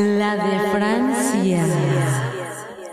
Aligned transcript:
La 0.00 0.34
de 0.34 0.70
Francia. 0.72 1.66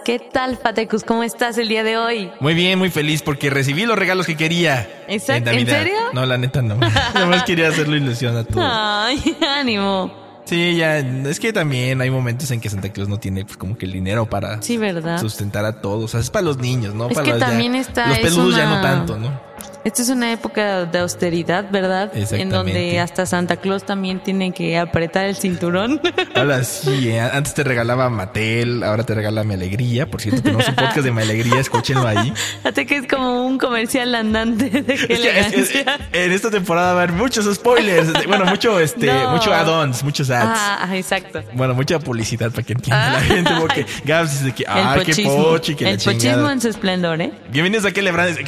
¿Qué 0.03 0.19
tal, 0.19 0.57
Fatecus? 0.57 1.03
¿Cómo 1.05 1.23
estás 1.23 1.57
el 1.57 1.69
día 1.69 1.81
de 1.83 1.95
hoy? 1.97 2.31
Muy 2.41 2.53
bien, 2.53 2.77
muy 2.77 2.89
feliz 2.89 3.21
porque 3.21 3.49
recibí 3.49 3.85
los 3.85 3.97
regalos 3.97 4.25
que 4.25 4.35
quería. 4.35 4.89
Exacto. 5.07 5.51
¿En 5.51 5.65
serio? 5.67 5.93
No, 6.11 6.25
la 6.25 6.37
neta 6.37 6.61
no. 6.61 6.75
Nada 7.13 7.25
más 7.27 7.43
quería 7.43 7.69
hacerlo 7.69 7.95
ilusión 7.95 8.35
a 8.35 8.43
todos. 8.43 8.65
Ay, 8.69 9.37
ánimo. 9.57 10.11
Sí, 10.43 10.75
ya, 10.75 10.97
es 10.99 11.39
que 11.39 11.53
también 11.53 12.01
hay 12.01 12.09
momentos 12.09 12.51
en 12.51 12.59
que 12.59 12.69
Santa 12.69 12.89
Claus 12.91 13.07
no 13.07 13.19
tiene 13.19 13.45
pues 13.45 13.55
como 13.55 13.77
que 13.77 13.85
el 13.85 13.93
dinero 13.93 14.25
para 14.29 14.61
sí, 14.61 14.75
¿verdad? 14.77 15.17
sustentar 15.19 15.63
a 15.63 15.79
todos. 15.81 16.03
O 16.03 16.07
sea, 16.09 16.19
es 16.19 16.29
para 16.29 16.43
los 16.43 16.57
niños, 16.57 16.93
¿no? 16.93 17.07
Es 17.07 17.13
para 17.13 17.23
que 17.25 17.31
los 17.31 17.39
también 17.39 17.73
está. 17.75 18.07
Los 18.07 18.17
es 18.17 18.23
peludos 18.23 18.55
ya 18.55 18.65
una- 18.65 18.75
no 18.75 18.81
tanto, 18.81 19.17
¿no? 19.17 19.39
Esta 19.87 20.01
es 20.01 20.09
una 20.09 20.33
época 20.33 20.83
de 20.83 20.99
austeridad, 20.99 21.71
¿verdad? 21.71 22.11
En 22.13 22.23
Exactamente. 22.23 22.55
donde 22.57 22.99
hasta 22.99 23.25
Santa 23.25 23.55
Claus 23.55 23.85
también 23.85 24.19
tiene 24.21 24.51
que 24.51 24.77
apretar 24.77 25.27
el 25.27 25.37
cinturón. 25.37 26.01
Ahora 26.35 26.61
sí, 26.65 27.07
¿eh? 27.07 27.21
antes 27.21 27.53
te 27.53 27.63
regalaba 27.63 28.09
Mattel, 28.09 28.83
ahora 28.83 29.03
te 29.05 29.15
regala 29.15 29.45
Mi 29.45 29.53
Alegría. 29.53 30.05
Por 30.05 30.19
cierto, 30.19 30.41
tenemos 30.41 30.67
un 30.67 30.75
podcast 30.75 30.97
de 31.05 31.11
Mi 31.13 31.21
Alegría, 31.21 31.61
escúchenlo 31.61 32.05
ahí. 32.05 32.33
Fíjate 32.57 32.85
que 32.85 32.97
es 32.97 33.07
como 33.07 33.47
un 33.47 33.57
comercial 33.57 34.13
andante 34.13 34.69
de 34.69 34.83
qué 34.83 34.93
Es 34.93 35.05
que 35.05 35.13
es- 35.13 35.53
es- 35.53 35.75
elegancia. 35.75 35.97
en 36.11 36.31
esta 36.33 36.49
temporada 36.51 36.93
va 36.93 36.99
a 36.99 37.03
haber 37.03 37.15
muchos 37.15 37.45
spoilers. 37.55 38.09
Bueno, 38.27 38.43
mucho, 38.43 38.81
este, 38.81 39.05
No. 39.05 39.31
mucho 39.31 39.53
add-ons, 39.53 40.03
muchos 40.03 40.29
ads. 40.29 40.49
Ah, 40.59 40.79
ah, 40.81 40.97
exacto. 40.97 41.43
Bueno, 41.53 41.73
mucha 41.75 41.97
publicidad 41.99 42.51
para 42.51 42.63
que 42.63 42.73
entienda 42.73 43.11
la 43.13 43.17
Ah. 43.19 43.21
gente, 43.21 43.51
porque 43.57 43.85
Gabs 44.03 44.37
dice 44.43 44.53
que, 44.53 44.65
ah, 44.67 44.97
qué 45.05 45.23
pochi, 45.23 45.75
que 45.75 45.85
el 45.85 45.91
la 45.91 45.97
chingada. 45.97 46.17
pochismo 46.35 46.49
en 46.51 46.59
su 46.61 46.67
esplendor, 46.67 47.21
¿eh? 47.21 47.31
Bienvenidos 47.49 47.85
a 47.85 47.91
Qué 47.91 48.03
Francia. 48.11 48.43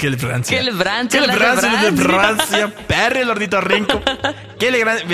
Qué 0.60 0.72
Francia. 0.74 1.29
Francia, 1.34 1.84
de 1.92 2.04
Francia. 2.04 2.74
Perre 2.88 3.22
el 3.22 3.30
ordito 3.30 3.62
rinco. 3.62 4.02
Qué 4.58 4.70
Francia. 4.70 5.06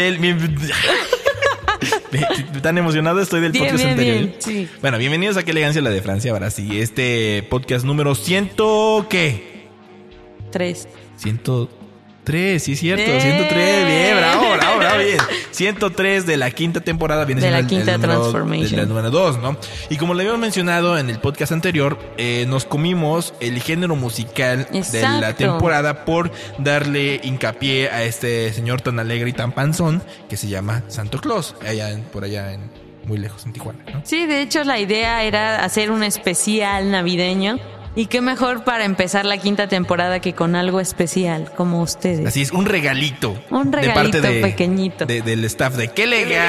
Tan 2.61 2.77
emocionado 2.77 3.22
estoy 3.22 3.41
del 3.41 3.52
Bien, 3.52 3.66
podcast 3.66 3.83
bien, 3.83 3.89
anterior. 3.91 4.17
bien, 4.17 4.35
sí. 4.39 4.69
Bueno, 4.81 4.97
bienvenidos 4.97 5.38
a 5.38 5.44
Qué 5.44 5.52
elegancia 5.52 5.81
la 5.81 5.89
de 5.89 6.02
Francia. 6.02 6.31
Ahora 6.31 6.49
sí, 6.49 6.80
este 6.80 7.45
podcast 7.49 7.85
número 7.85 8.16
ciento, 8.16 9.05
¿qué? 9.09 9.67
Tres. 10.52 10.88
103, 12.26 12.64
sí 12.64 12.72
es 12.73 12.80
cierto, 12.80 13.04
¡Eh! 13.06 13.22
103, 13.22 13.86
bien, 13.88 14.18
bravo, 14.18 14.50
bravo, 14.58 14.80
bravo, 14.80 14.98
bien. 15.00 15.18
103 15.52 16.26
de 16.26 16.38
la 16.38 16.50
quinta 16.52 16.81
temporada 16.81 17.23
viene 17.26 17.42
De 17.42 17.48
siendo 17.48 17.56
la 17.58 17.59
el- 17.62 17.68
quinta 17.68 17.95
el 17.95 18.02
número- 18.02 18.20
Transformation. 18.22 18.72
de 18.72 18.78
la 18.78 18.86
número 18.86 19.12
2, 19.12 19.40
¿no? 19.40 19.58
Y 19.90 19.98
como 19.98 20.14
le 20.16 20.22
habíamos 20.22 20.42
mencionado 20.42 20.98
en 20.98 21.09
el 21.09 21.20
podcast 21.20 21.52
anterior, 21.52 21.98
eh, 22.18 22.46
nos 22.48 22.66
comimos 22.66 23.34
el 23.40 23.62
género 23.62 23.96
musical 23.96 24.68
de 24.72 25.02
la 25.02 25.34
temporada 25.34 26.03
por 26.06 26.31
darle 26.58 27.20
hincapié 27.23 27.90
a 27.90 28.03
este 28.03 28.52
señor 28.53 28.81
tan 28.81 29.00
alegre 29.00 29.30
y 29.30 29.34
tan 29.34 29.52
panzón 29.52 30.02
que 30.28 30.36
se 30.38 30.48
llama 30.48 30.84
Santo 30.88 31.20
Claus, 31.22 31.56
allá 31.66 31.92
en- 31.92 32.02
por 32.03 32.23
allá 32.23 32.53
en 32.53 32.72
muy 33.06 33.20
lejos 33.20 33.46
en 33.46 33.53
Tijuana, 33.53 33.80
¿no? 33.94 34.02
Sí, 34.03 34.26
de 34.26 34.42
hecho 34.42 34.64
la 34.64 34.80
idea 34.80 35.23
era 35.23 35.64
hacer 35.64 35.92
un 35.92 36.03
especial 36.03 36.90
navideño. 36.90 37.59
Y 37.95 38.07
qué 38.07 38.19
mejor 38.22 38.63
para 38.66 38.83
empezar 38.83 39.25
la 39.25 39.38
quinta 39.38 39.67
temporada 39.67 40.19
que 40.19 40.33
con 40.33 40.56
algo 40.56 40.79
especial, 40.81 41.50
como 41.56 41.81
ustedes. 41.81 42.25
Así 42.25 42.41
es, 42.41 42.51
un 42.51 42.66
regalito. 42.66 43.31
Un 43.50 43.72
de 43.72 43.78
parte 43.88 43.88
regalito 43.88 44.22
de- 44.22 44.41
pequeñito. 44.41 45.06
de- 45.06 45.22
del 45.22 45.45
staff 45.45 45.75
de 45.75 45.88
¡Qué 45.89 46.05
legal! 46.05 46.44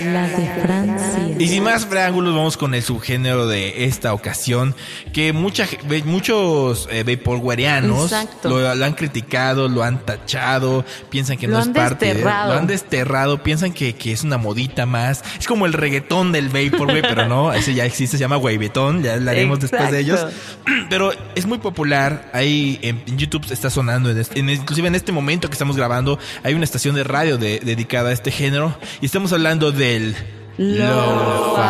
La 0.00 0.28
de 0.28 0.46
Francia. 0.62 1.28
Y 1.38 1.48
sin 1.48 1.62
más 1.64 1.86
preámbulos, 1.86 2.34
vamos 2.34 2.56
con 2.56 2.74
el 2.74 2.82
subgénero 2.82 3.46
de 3.46 3.84
esta 3.84 4.12
ocasión, 4.12 4.74
que 5.12 5.32
mucha, 5.32 5.66
muchos 6.04 6.88
eh, 6.90 7.04
vaporwareanos 7.04 8.12
lo, 8.44 8.74
lo 8.74 8.84
han 8.84 8.92
criticado, 8.94 9.68
lo 9.68 9.82
han 9.82 10.04
tachado, 10.04 10.84
piensan 11.10 11.36
que 11.36 11.46
Lo 11.46 11.54
no 11.58 11.62
es 11.62 11.68
parte, 11.68 12.06
de- 12.06 12.14
desterrado. 12.14 12.52
lo 12.52 12.58
han 12.58 12.66
desterrado, 12.66 13.42
piensan 13.42 13.72
que, 13.72 13.94
que 13.94 14.12
es 14.12 14.22
una 14.24 14.38
modita 14.38 14.86
más, 14.86 15.22
es 15.38 15.46
como 15.46 15.66
el 15.66 15.72
reggaetón 15.72 16.32
del 16.32 16.48
vaporwave, 16.48 17.02
pero 17.02 17.26
no, 17.28 17.52
ese 17.54 17.74
ya 17.74 17.84
existe, 17.84 18.16
se 18.16 18.20
llama 18.20 18.36
wavetón, 18.36 19.02
ya 19.02 19.14
hablaremos 19.14 19.60
después 19.60 19.90
de 19.90 20.00
ellos, 20.00 20.26
pero 20.90 21.12
es 21.34 21.46
muy 21.46 21.58
popular, 21.58 22.30
ahí 22.32 22.78
en, 22.82 23.02
en 23.06 23.18
YouTube 23.18 23.46
está 23.50 23.70
sonando, 23.70 24.10
en 24.10 24.18
en- 24.34 24.50
inclusive 24.50 24.88
en 24.88 24.94
este 24.94 25.12
momento 25.12 25.48
que 25.48 25.54
estamos 25.54 25.76
grabando, 25.76 26.18
hay 26.42 26.54
una 26.54 26.64
estación 26.64 26.94
de 26.94 27.04
radio 27.04 27.38
de- 27.38 27.60
dedicada 27.60 28.10
a 28.10 28.12
este 28.12 28.30
género, 28.30 28.76
y 29.00 29.06
estamos 29.06 29.32
hablando 29.32 29.72
del 29.88 30.14
Lo-Fi 30.58 31.62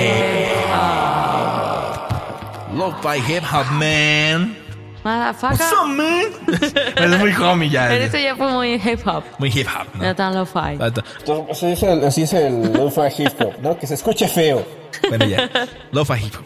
Hip 0.00 0.72
Hop. 0.72 1.98
Lo-Fi 2.74 3.18
Hip 3.28 3.44
Hop, 3.52 3.66
man. 3.72 4.56
Motherfucker. 5.04 5.58
What's 5.58 5.72
up, 5.72 5.88
man? 5.88 6.26
es 7.12 7.18
muy 7.18 7.32
homie 7.32 7.68
ya. 7.68 7.88
Pero 7.88 8.04
eso 8.04 8.18
ya 8.18 8.36
fue 8.36 8.48
muy 8.52 8.74
hip 8.74 9.04
hop. 9.04 9.24
Muy 9.38 9.50
hip 9.52 9.66
hop, 9.66 9.88
¿no? 9.94 10.04
No 10.04 10.14
tan 10.14 10.34
lo-fi. 10.34 10.78
Así 11.50 11.66
es 11.66 11.82
el, 11.82 12.04
así 12.04 12.22
es 12.22 12.32
el 12.32 12.72
lo-fi 12.72 13.22
hip 13.22 13.32
hop, 13.40 13.54
¿no? 13.60 13.76
Que 13.76 13.86
se 13.86 13.94
escuche 13.94 14.28
feo. 14.28 14.64
Bueno, 15.08 15.26
ya. 15.26 15.50
Lo-Fi 15.90 16.24
Hip 16.24 16.34
Hop. 16.36 16.44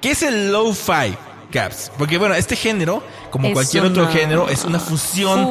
¿Qué 0.00 0.12
es 0.12 0.22
el 0.22 0.52
Lo-Fi, 0.52 1.16
Caps? 1.50 1.90
Porque, 1.98 2.18
bueno, 2.18 2.34
este 2.34 2.54
género, 2.54 3.02
como 3.30 3.48
Es 3.48 3.54
cualquier 3.54 3.84
otro 3.84 4.06
género, 4.08 4.48
es 4.48 4.64
una 4.64 4.78
fusión. 4.78 5.44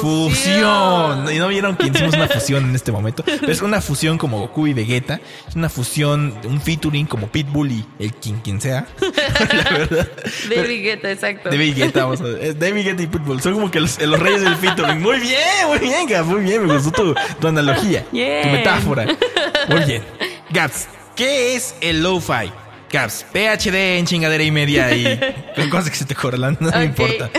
Fusión. 0.00 1.24
Fusión. 1.24 1.34
Y 1.34 1.38
no 1.38 1.48
vieron 1.48 1.76
que 1.76 1.86
hicimos 1.86 2.14
una 2.14 2.28
fusión 2.28 2.64
en 2.64 2.74
este 2.74 2.92
momento. 2.92 3.22
Pero 3.40 3.52
es 3.52 3.62
una 3.62 3.80
fusión 3.80 4.18
como 4.18 4.40
Goku 4.40 4.66
y 4.66 4.74
Vegeta. 4.74 5.20
Es 5.48 5.54
una 5.54 5.68
fusión, 5.68 6.34
un 6.44 6.60
featuring 6.60 7.06
como 7.06 7.28
Pitbull 7.28 7.72
y 7.72 7.86
el 7.98 8.14
quien 8.14 8.40
quien 8.40 8.60
sea. 8.60 8.86
La 9.52 9.70
verdad. 9.70 10.08
Baby 10.48 10.82
Guetta, 10.82 11.10
exacto. 11.10 11.50
David 11.50 11.76
Guetta, 11.76 12.04
vamos 12.04 12.20
a 12.20 12.24
ver. 12.24 12.58
David 12.58 12.84
Guetta 12.84 13.02
y 13.02 13.06
Pitbull. 13.06 13.40
Son 13.40 13.54
como 13.54 13.70
que 13.70 13.80
los, 13.80 14.00
los 14.00 14.20
reyes 14.20 14.42
del 14.42 14.56
featuring. 14.56 15.00
Muy 15.00 15.18
bien, 15.20 15.66
muy 15.68 15.78
bien, 15.78 16.06
Gaps. 16.06 16.26
Muy 16.26 16.40
bien. 16.42 16.66
Me 16.66 16.74
gustó 16.74 16.90
tu, 16.90 17.14
tu 17.40 17.48
analogía. 17.48 18.04
Tu 18.10 18.16
metáfora. 18.16 19.06
Muy 19.68 19.80
bien. 19.84 20.02
Gaps, 20.50 20.88
¿qué 21.14 21.56
es 21.56 21.74
el 21.80 22.02
lo-fi? 22.02 22.52
Gaps, 22.90 23.26
PhD 23.32 23.98
en 23.98 24.06
chingadera 24.06 24.44
y 24.44 24.50
media 24.50 24.94
y 24.94 25.18
cosas 25.70 25.90
que 25.90 25.96
se 25.96 26.04
te 26.04 26.14
correlan. 26.14 26.56
No 26.60 26.70
me 26.70 26.84
importa. 26.84 27.30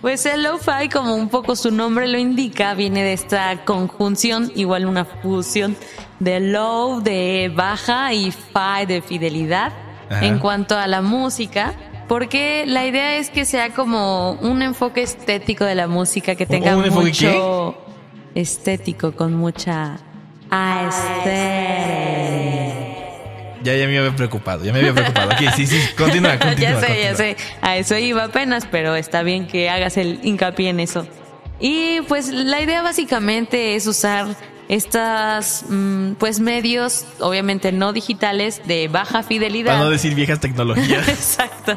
Pues 0.00 0.24
el 0.24 0.44
lo-fi, 0.44 0.88
como 0.90 1.14
un 1.14 1.28
poco 1.28 1.54
su 1.56 1.70
nombre 1.70 2.08
lo 2.08 2.16
indica, 2.18 2.72
viene 2.74 3.02
de 3.04 3.12
esta 3.12 3.64
conjunción, 3.66 4.50
igual 4.54 4.86
una 4.86 5.04
fusión 5.04 5.76
de 6.20 6.40
low 6.40 7.02
de 7.02 7.52
baja 7.54 8.14
y 8.14 8.30
fi 8.30 8.86
de 8.86 9.02
fidelidad 9.02 9.72
Ajá. 10.08 10.24
en 10.24 10.38
cuanto 10.38 10.78
a 10.78 10.86
la 10.86 11.02
música. 11.02 11.74
Porque 12.08 12.64
la 12.66 12.86
idea 12.86 13.18
es 13.18 13.28
que 13.30 13.44
sea 13.44 13.70
como 13.74 14.32
un 14.32 14.62
enfoque 14.62 15.02
estético 15.02 15.64
de 15.64 15.74
la 15.76 15.86
música 15.86 16.34
que 16.34 16.46
tenga 16.46 16.76
¿Un 16.76 16.86
enfoque 16.86 17.06
mucho 17.06 17.76
estético, 18.34 19.12
con 19.12 19.34
mucha 19.34 19.98
aesthetic. 20.50 22.59
Ya, 23.62 23.76
ya 23.76 23.86
me 23.86 23.98
había 23.98 24.14
preocupado. 24.16 24.64
Ya 24.64 24.72
me 24.72 24.80
había 24.80 24.94
preocupado. 24.94 25.30
Ok, 25.30 25.54
sí, 25.56 25.66
sí. 25.66 25.80
Continúa, 25.96 26.38
continúa. 26.38 26.70
ya 26.70 26.80
sé, 26.80 26.86
continúa. 26.86 27.10
ya 27.10 27.16
sé. 27.16 27.36
A 27.60 27.76
eso 27.76 27.96
iba 27.96 28.24
apenas, 28.24 28.66
pero 28.70 28.96
está 28.96 29.22
bien 29.22 29.46
que 29.46 29.68
hagas 29.68 29.96
el 29.96 30.20
hincapié 30.22 30.70
en 30.70 30.80
eso. 30.80 31.06
Y 31.60 32.00
pues 32.08 32.28
la 32.28 32.60
idea 32.60 32.82
básicamente 32.82 33.76
es 33.76 33.86
usar 33.86 34.28
estas 34.70 35.64
mm, 35.68 36.12
pues 36.12 36.38
medios, 36.38 37.04
obviamente 37.18 37.72
no 37.72 37.92
digitales, 37.92 38.62
de 38.66 38.86
baja 38.86 39.24
fidelidad. 39.24 39.72
Para 39.72 39.84
no 39.84 39.90
decir 39.90 40.14
viejas 40.14 40.38
tecnologías. 40.38 41.08
Exacto. 41.08 41.76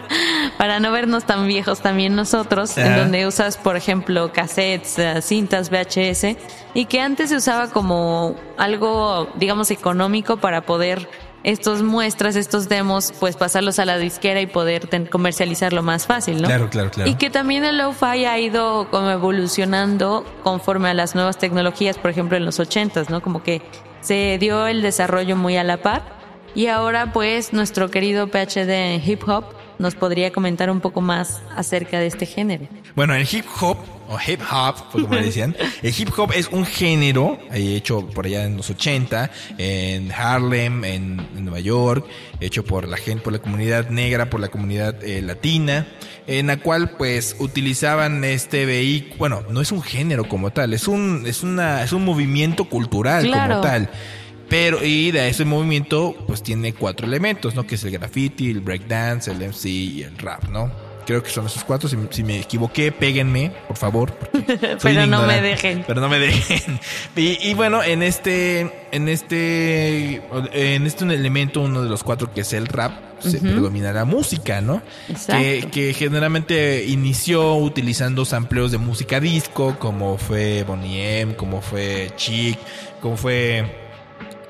Para 0.60 0.80
no 0.80 0.92
vernos 0.92 1.26
tan 1.26 1.48
viejos 1.48 1.82
también 1.82 2.16
nosotros, 2.16 2.78
en 2.78 2.96
donde 2.96 3.26
usas, 3.26 3.58
por 3.58 3.76
ejemplo, 3.78 4.32
cassettes, 4.32 5.00
eh, 5.00 5.22
cintas 5.24 5.72
VHS, 5.72 6.38
y 6.76 6.86
que 6.86 7.02
antes 7.02 7.30
se 7.30 7.36
usaba 7.36 7.72
como 7.72 8.36
algo, 8.58 9.28
digamos, 9.38 9.72
económico 9.72 10.38
para 10.38 10.62
poder 10.62 11.10
estos 11.44 11.84
muestras, 11.84 12.36
estos 12.36 12.70
demos, 12.70 13.14
pues 13.20 13.36
pasarlos 13.36 13.80
a 13.80 13.86
la 13.86 13.98
disquera 13.98 14.42
y 14.42 14.46
poder 14.46 14.90
comercializarlo 15.10 15.84
más 15.84 16.08
fácil, 16.08 16.42
¿no? 16.42 16.48
Claro, 16.48 16.70
claro, 16.70 16.90
claro. 16.90 17.10
Y 17.10 17.16
que 17.16 17.30
también 17.30 17.66
el 17.66 17.78
lo-fi 17.78 18.26
ha 18.26 18.40
ido 18.40 18.88
como 18.90 19.10
evolucionando 19.10 20.26
conforme 20.44 20.90
a 20.90 20.94
las 20.94 21.16
nuevas 21.16 21.38
tecnologías, 21.38 21.98
por 21.98 22.12
ejemplo, 22.12 22.38
en 22.38 22.46
los 22.46 22.60
80s, 22.60 23.10
¿no? 23.10 23.22
Como 23.22 23.44
que 23.44 23.62
se 24.02 24.38
dio 24.40 24.68
el 24.68 24.82
desarrollo 24.82 25.36
muy 25.36 25.58
a 25.58 25.64
la 25.64 25.78
par. 25.78 26.04
Y 26.56 26.68
ahora, 26.68 27.12
pues, 27.12 27.52
nuestro 27.52 27.90
querido 27.90 28.28
PhD 28.28 28.96
en 28.96 29.02
hip 29.04 29.28
hop 29.28 29.46
nos 29.80 29.96
podría 29.96 30.32
comentar 30.32 30.70
un 30.70 30.80
poco 30.82 31.02
más 31.02 31.42
acerca 31.56 32.00
de 32.00 32.08
este 32.08 32.26
género. 32.26 32.68
Bueno, 32.96 33.16
el 33.16 33.28
hip 33.30 33.46
hop, 33.60 33.78
o 34.08 34.18
hip 34.28 34.40
hop, 34.52 34.76
pues 34.92 35.04
como 35.06 35.16
decían, 35.16 35.56
el 35.82 35.94
hip 35.98 36.10
hop 36.18 36.32
es 36.36 36.48
un 36.50 36.66
género 36.66 37.40
eh, 37.52 37.76
hecho 37.76 38.06
por 38.08 38.26
allá 38.26 38.46
en 38.46 38.58
los 38.58 38.70
80, 38.70 39.32
en 39.58 40.12
Harlem, 40.12 40.84
en, 40.86 41.28
en 41.36 41.44
Nueva 41.46 41.60
York, 41.60 42.06
hecho 42.40 42.64
por 42.64 42.88
la 42.88 42.98
gente, 42.98 43.24
por 43.24 43.34
la 43.34 43.40
comunidad 43.40 43.90
negra, 43.90 44.30
por 44.30 44.40
la 44.40 44.50
comunidad 44.50 45.04
eh, 45.04 45.22
latina, 45.22 45.88
en 46.28 46.48
la 46.48 46.58
cual 46.58 46.92
pues 46.92 47.36
utilizaban 47.40 48.24
este 48.24 48.66
vehículo, 48.66 49.18
bueno, 49.18 49.44
no 49.50 49.62
es 49.62 49.72
un 49.72 49.82
género 49.82 50.28
como 50.30 50.52
tal, 50.52 50.74
es 50.74 50.88
un, 50.88 51.24
es 51.26 51.44
una, 51.44 51.84
es 51.84 51.92
un 51.94 52.06
movimiento 52.06 52.66
cultural 52.66 53.24
Claro. 53.24 53.56
como 53.56 53.62
tal. 53.68 53.90
Pero, 54.50 54.84
y 54.84 55.12
de 55.12 55.30
ese 55.30 55.46
movimiento, 55.46 56.16
pues 56.28 56.44
tiene 56.44 56.74
cuatro 56.74 57.08
elementos, 57.08 57.56
¿no? 57.56 57.66
Que 57.66 57.76
es 57.76 57.84
el 57.84 57.92
graffiti, 57.92 58.52
el 58.52 58.62
breakdance, 58.62 59.32
el 59.32 59.38
MC 59.38 59.66
y 59.66 60.04
el 60.04 60.18
rap, 60.18 60.44
¿no? 60.50 60.72
Creo 61.06 61.22
que 61.22 61.30
son 61.30 61.46
esos 61.46 61.64
cuatro. 61.64 61.90
Si, 61.90 61.98
si 62.12 62.24
me 62.24 62.40
equivoqué, 62.40 62.92
péguenme, 62.92 63.52
por 63.68 63.78
favor. 63.78 64.18
Pero 64.82 65.06
no 65.08 65.26
me 65.26 65.42
dejen. 65.42 65.84
Pero 65.86 66.02
no 66.02 66.10
me 66.10 66.20
dejen. 66.20 66.80
Y, 67.16 67.38
y 67.48 67.54
bueno, 67.54 67.84
en 67.84 68.02
este, 68.02 68.88
en 68.92 69.08
este, 69.08 70.22
en 70.54 70.86
este 70.86 71.04
un 71.04 71.12
elemento, 71.12 71.62
uno 71.62 71.84
de 71.84 71.90
los 71.90 72.04
cuatro 72.04 72.34
que 72.34 72.42
es 72.42 72.54
el 72.54 72.68
rap, 72.68 72.94
se 73.20 73.40
predomina 73.40 73.94
la 73.94 74.04
música, 74.06 74.62
¿no? 74.62 74.82
Exacto. 75.08 75.42
Que, 75.42 75.70
que 75.72 75.94
generalmente 75.94 76.86
inició 76.86 77.56
utilizando 77.56 78.26
sampleos 78.26 78.72
de 78.72 78.80
música 78.80 79.20
disco, 79.20 79.78
como 79.80 80.18
fue 80.18 80.64
Bonnie 80.64 81.22
M, 81.22 81.36
como 81.36 81.62
fue 81.62 82.12
Chic, 82.18 82.58
como 83.00 83.16
fue 83.16 83.83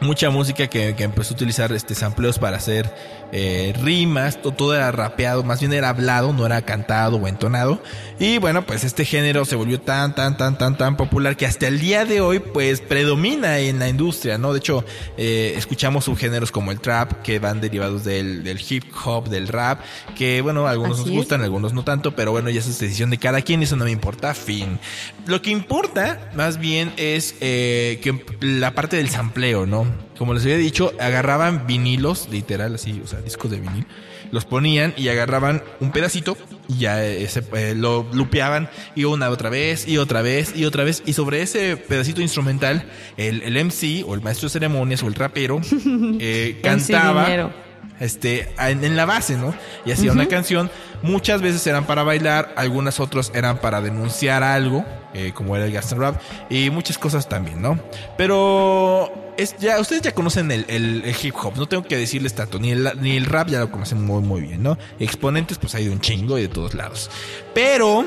mucha 0.03 0.29
música 0.29 0.67
que, 0.67 0.95
que 0.95 1.03
empezó 1.03 1.33
a 1.33 1.35
utilizar 1.38 1.71
este 1.71 1.95
sampleos 1.95 2.38
para 2.39 2.57
hacer 2.57 2.94
eh, 3.31 3.73
rimas, 3.81 4.41
to- 4.41 4.51
todo 4.51 4.75
era 4.75 4.91
rapeado, 4.91 5.44
más 5.44 5.59
bien 5.59 5.73
era 5.73 5.89
hablado, 5.89 6.33
no 6.33 6.45
era 6.45 6.61
cantado 6.61 7.17
o 7.17 7.27
entonado. 7.27 7.81
Y 8.19 8.38
bueno, 8.38 8.65
pues 8.65 8.83
este 8.83 9.05
género 9.05 9.45
se 9.45 9.55
volvió 9.55 9.81
tan, 9.81 10.13
tan, 10.13 10.38
tan, 10.38 10.57
tan, 10.57 10.77
tan 10.77 10.97
popular 10.97 11.35
que 11.35 11.45
hasta 11.45 11.67
el 11.67 11.79
día 11.79 12.05
de 12.05 12.21
hoy 12.21 12.39
pues 12.39 12.81
predomina 12.81 13.57
en 13.59 13.79
la 13.79 13.89
industria, 13.89 14.38
¿no? 14.38 14.53
De 14.53 14.59
hecho, 14.59 14.85
eh, 15.17 15.53
escuchamos 15.57 16.05
subgéneros 16.05 16.51
como 16.51 16.71
el 16.71 16.79
trap 16.79 17.21
que 17.23 17.39
van 17.39 17.59
derivados 17.61 18.03
del, 18.03 18.44
del 18.44 18.61
hip 18.69 18.83
hop, 19.05 19.29
del 19.29 19.47
rap, 19.47 19.79
que 20.15 20.41
bueno, 20.41 20.67
algunos 20.67 21.00
Así 21.00 21.05
nos 21.05 21.09
es. 21.11 21.15
gustan, 21.17 21.41
algunos 21.41 21.73
no 21.73 21.83
tanto, 21.83 22.15
pero 22.15 22.31
bueno, 22.31 22.50
ya 22.50 22.59
esa 22.59 22.69
es 22.69 22.79
decisión 22.79 23.09
de 23.09 23.17
cada 23.17 23.41
quien 23.41 23.63
eso 23.63 23.75
no 23.75 23.85
me 23.85 23.91
importa, 23.91 24.33
fin. 24.33 24.79
Lo 25.25 25.41
que 25.41 25.50
importa 25.50 26.29
más 26.35 26.57
bien 26.59 26.91
es 26.97 27.35
eh, 27.41 28.00
que 28.03 28.23
la 28.41 28.71
parte 28.75 28.97
del 28.97 29.09
sampleo, 29.09 29.65
¿no? 29.65 29.85
Como 30.17 30.33
les 30.33 30.43
había 30.43 30.57
dicho, 30.57 30.93
agarraban 30.99 31.67
vinilos, 31.67 32.27
literal, 32.29 32.75
así, 32.75 33.01
o 33.03 33.07
sea, 33.07 33.21
discos 33.21 33.51
de 33.51 33.59
vinil, 33.59 33.85
los 34.31 34.45
ponían 34.45 34.93
y 34.97 35.09
agarraban 35.09 35.63
un 35.79 35.91
pedacito 35.91 36.37
y 36.67 36.79
ya 36.79 37.03
ese, 37.03 37.43
eh, 37.53 37.75
lo 37.75 38.07
lupeaban 38.13 38.69
y 38.95 39.03
una 39.03 39.29
otra 39.29 39.49
vez 39.49 39.87
y 39.87 39.97
otra 39.97 40.21
vez 40.21 40.55
y 40.55 40.65
otra 40.65 40.83
vez 40.83 41.03
y 41.05 41.13
sobre 41.13 41.41
ese 41.41 41.77
pedacito 41.77 42.21
instrumental 42.21 42.85
el, 43.17 43.43
el 43.43 43.65
MC 43.65 44.03
o 44.07 44.15
el 44.15 44.21
maestro 44.21 44.47
de 44.47 44.53
ceremonias 44.53 45.03
o 45.03 45.07
el 45.07 45.13
rapero 45.13 45.61
eh, 46.19 46.59
cantaba 46.63 47.51
este, 47.99 48.49
en, 48.57 48.83
en 48.83 48.95
la 48.95 49.05
base, 49.05 49.37
¿no? 49.37 49.53
Y 49.85 49.91
hacía 49.91 50.11
una 50.11 50.27
canción. 50.27 50.69
Muchas 51.03 51.41
veces 51.41 51.65
eran 51.67 51.85
para 51.85 52.03
bailar, 52.03 52.53
algunas 52.57 52.99
otras 52.99 53.31
eran 53.35 53.59
para 53.59 53.81
denunciar 53.81 54.43
algo, 54.43 54.85
eh, 55.13 55.31
como 55.33 55.56
era 55.56 55.65
el 55.65 55.71
Gaston 55.71 56.00
Rap, 56.00 56.15
y 56.50 56.69
muchas 56.69 56.98
cosas 56.98 57.27
también, 57.30 57.62
¿no? 57.62 57.80
Pero 58.18 59.12
es 59.38 59.56
ya, 59.57 59.80
ustedes 59.80 60.01
ya 60.04 60.12
conocen 60.13 60.51
el, 60.51 60.65
el- 60.68 61.04
el 61.06 61.15
hip 61.21 61.36
hop, 61.42 61.54
no 61.57 61.65
tengo 61.68 61.83
que 61.83 61.98
decirles 61.98 62.33
tanto, 62.33 62.60
ni 62.60 62.71
el, 62.71 62.89
ni 63.01 63.18
el 63.18 63.25
rap 63.25 63.48
ya 63.50 63.60
lo 63.60 63.71
conocen 63.71 64.04
muy, 64.06 64.21
muy 64.21 64.42
bien, 64.42 64.62
¿no? 64.63 64.77
Exponentes, 65.00 65.57
pues 65.57 65.74
hay 65.75 65.86
de 65.86 65.92
un 65.92 66.00
chingo 66.01 66.38
y 66.38 66.44
de 66.44 66.48
todos 66.48 66.74
lados. 66.74 67.10
Pero, 67.54 68.06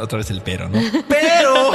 otra 0.00 0.18
vez 0.18 0.30
el 0.30 0.40
pero, 0.42 0.68
¿no? 0.68 0.78
Pero, 1.08 1.72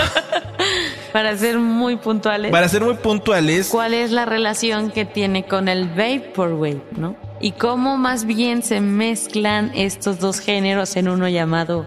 Para 1.12 1.38
ser 1.38 1.57
muy 1.60 1.95
puntuales, 1.98 2.51
para 2.51 2.68
ser 2.69 2.81
muy 2.83 2.95
puntuales, 2.95 3.68
¿cuál 3.69 3.94
es 3.94 4.12
la 4.12 4.25
relación 4.25 4.92
que 4.92 5.06
tiene 5.06 5.45
con 5.45 5.68
el 5.68 5.88
Vaporwave, 5.88 6.81
no? 6.98 7.16
Y 7.42 7.51
cómo 7.51 7.98
más 7.98 8.25
bien 8.25 8.63
se 8.63 8.80
mezclan 8.81 9.72
estos 9.75 10.19
dos 10.19 10.39
géneros 10.39 10.95
en 10.95 11.10
uno 11.10 11.27
llamado 11.30 11.86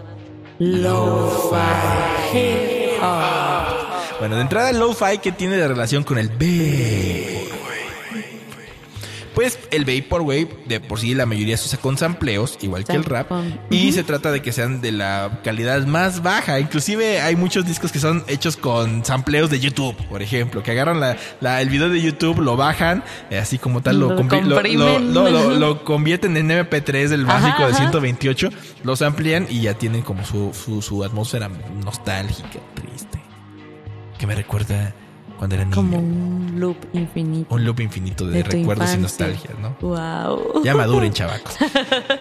Lo-Fi. 0.59 2.18
Bueno, 4.19 4.35
de 4.35 4.41
entrada 4.41 4.69
el 4.69 4.79
lo-fi 4.79 5.19
que 5.19 5.31
tiene 5.31 5.55
de 5.57 5.67
relación 5.67 6.03
con 6.03 6.17
el 6.17 6.27
Vaporwave. 6.29 7.38
Pues 9.39 9.57
el 9.71 9.85
Vaporwave, 9.85 10.49
de 10.65 10.81
por 10.81 10.99
sí 10.99 11.15
la 11.15 11.25
mayoría 11.25 11.55
se 11.55 11.65
usa 11.67 11.79
con 11.79 11.97
sampleos, 11.97 12.57
igual 12.61 12.83
que 12.83 12.91
el 12.91 13.05
rap. 13.05 13.31
Y 13.69 13.93
se 13.93 14.03
trata 14.03 14.33
de 14.33 14.41
que 14.41 14.51
sean 14.51 14.81
de 14.81 14.91
la 14.91 15.39
calidad 15.45 15.85
más 15.87 16.21
baja. 16.21 16.59
Inclusive 16.59 17.21
hay 17.21 17.37
muchos 17.37 17.65
discos 17.65 17.93
que 17.93 17.99
son 17.99 18.25
hechos 18.27 18.57
con 18.57 19.05
sampleos 19.05 19.49
de 19.49 19.61
YouTube, 19.61 19.95
por 20.09 20.21
ejemplo. 20.21 20.61
Que 20.61 20.71
agarran 20.71 20.99
la, 20.99 21.15
la- 21.39 21.61
el 21.61 21.69
video 21.69 21.87
de 21.87 22.01
YouTube, 22.01 22.39
lo 22.41 22.57
bajan, 22.57 23.01
eh, 23.29 23.37
así 23.37 23.57
como 23.57 23.79
tal, 23.81 23.97
lo, 23.97 24.09
Lo 24.09 25.57
lo- 25.57 25.83
convierten 25.85 26.35
en 26.35 26.49
MP3 26.51 27.07
del 27.07 27.23
Ajá, 27.29 27.39
básico 27.39 27.59
de 27.59 27.69
ajá. 27.71 27.77
128, 27.77 28.49
los 28.83 29.01
amplían 29.01 29.47
y 29.49 29.61
ya 29.61 29.73
tienen 29.75 30.01
como 30.01 30.25
su, 30.25 30.53
su, 30.53 30.81
su 30.81 31.01
atmósfera 31.05 31.49
nostálgica, 31.81 32.59
triste. 32.73 33.21
Que 34.17 34.27
me 34.27 34.35
recuerda 34.35 34.93
cuando 35.39 35.55
era 35.55 35.63
niño. 35.63 35.75
Como 35.75 35.97
un 35.97 36.59
loop 36.59 36.77
infinito. 36.91 37.55
Un 37.55 37.63
loop 37.63 37.79
infinito 37.79 38.27
de, 38.27 38.43
recuerdos 38.43 38.93
y 38.93 38.97
nostalgias, 38.97 39.57
¿no? 39.57 39.75
Wow. 39.79 40.63
Ya 40.65 40.75
maduren, 40.75 41.13
chavacos. 41.13 41.55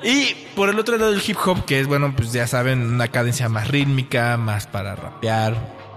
Y 0.05 0.35
por 0.55 0.71
el 0.71 0.79
otro 0.79 0.97
lado 0.97 1.11
del 1.11 1.21
hip 1.27 1.37
hop, 1.45 1.65
que 1.65 1.81
es, 1.81 1.89
bueno, 1.89 2.15
pues 2.15 2.33
ya 2.33 2.47
saben, 2.47 2.81
una 2.81 3.09
cadencia 3.09 3.49
más 3.49 3.67
rítmica, 3.67 4.37
más 4.37 4.69
para 4.69 4.95
rapear, 4.95 5.57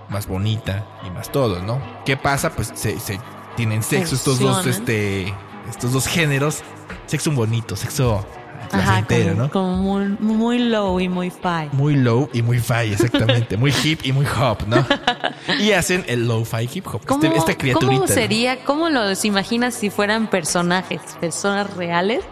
más 0.10 0.28
bonita 0.28 0.88
y 1.06 1.12
más 1.12 1.32
todo, 1.32 1.62
¿no? 1.62 1.80
¿Qué 2.06 2.18
pasa? 2.18 2.56
Pues 2.56 2.72
se, 2.74 3.00
se 3.00 3.20
tienen 3.56 3.84
sexo 3.84 4.16
estos 4.16 4.40
dos, 4.40 4.66
este, 4.66 5.32
estos 5.70 5.94
dos 5.94 6.08
géneros. 6.08 6.64
Sexo 7.06 7.32
bonito, 7.32 7.76
sexo 7.76 8.26
Ajá, 8.72 9.06
como, 9.08 9.34
¿no? 9.34 9.50
como 9.52 9.78
muy, 9.78 10.06
muy 10.19 10.60
low 10.60 11.00
y 11.00 11.10
muy 11.10 11.30
fi. 11.30 11.69
Muy 11.74 11.96
low 11.96 12.30
y 12.34 12.42
muy 12.42 12.60
fi, 12.60 12.92
exactamente. 12.92 13.58
muy 13.58 13.74
hip 13.84 14.02
y 14.04 14.12
muy 14.12 14.25
hop, 14.25 14.60
¿no? 14.68 14.86
Y 15.60 15.72
hacen 15.72 16.06
el 16.08 16.28
low-fi 16.28 16.69
hip 16.74 16.86
hop. 16.88 17.06
¿Cómo, 17.06 17.24
este- 17.24 17.38
esta 17.38 17.58
criaturita. 17.58 17.96
¿Cómo 17.96 18.08
¿no? 18.08 18.13
sería? 18.13 18.63
¿Cómo 18.63 18.90
los 18.90 19.25
imaginas 19.25 19.74
si 19.74 19.90
fueran 19.90 20.28
personajes, 20.30 21.02
personas 21.19 21.74
reales? 21.75 22.24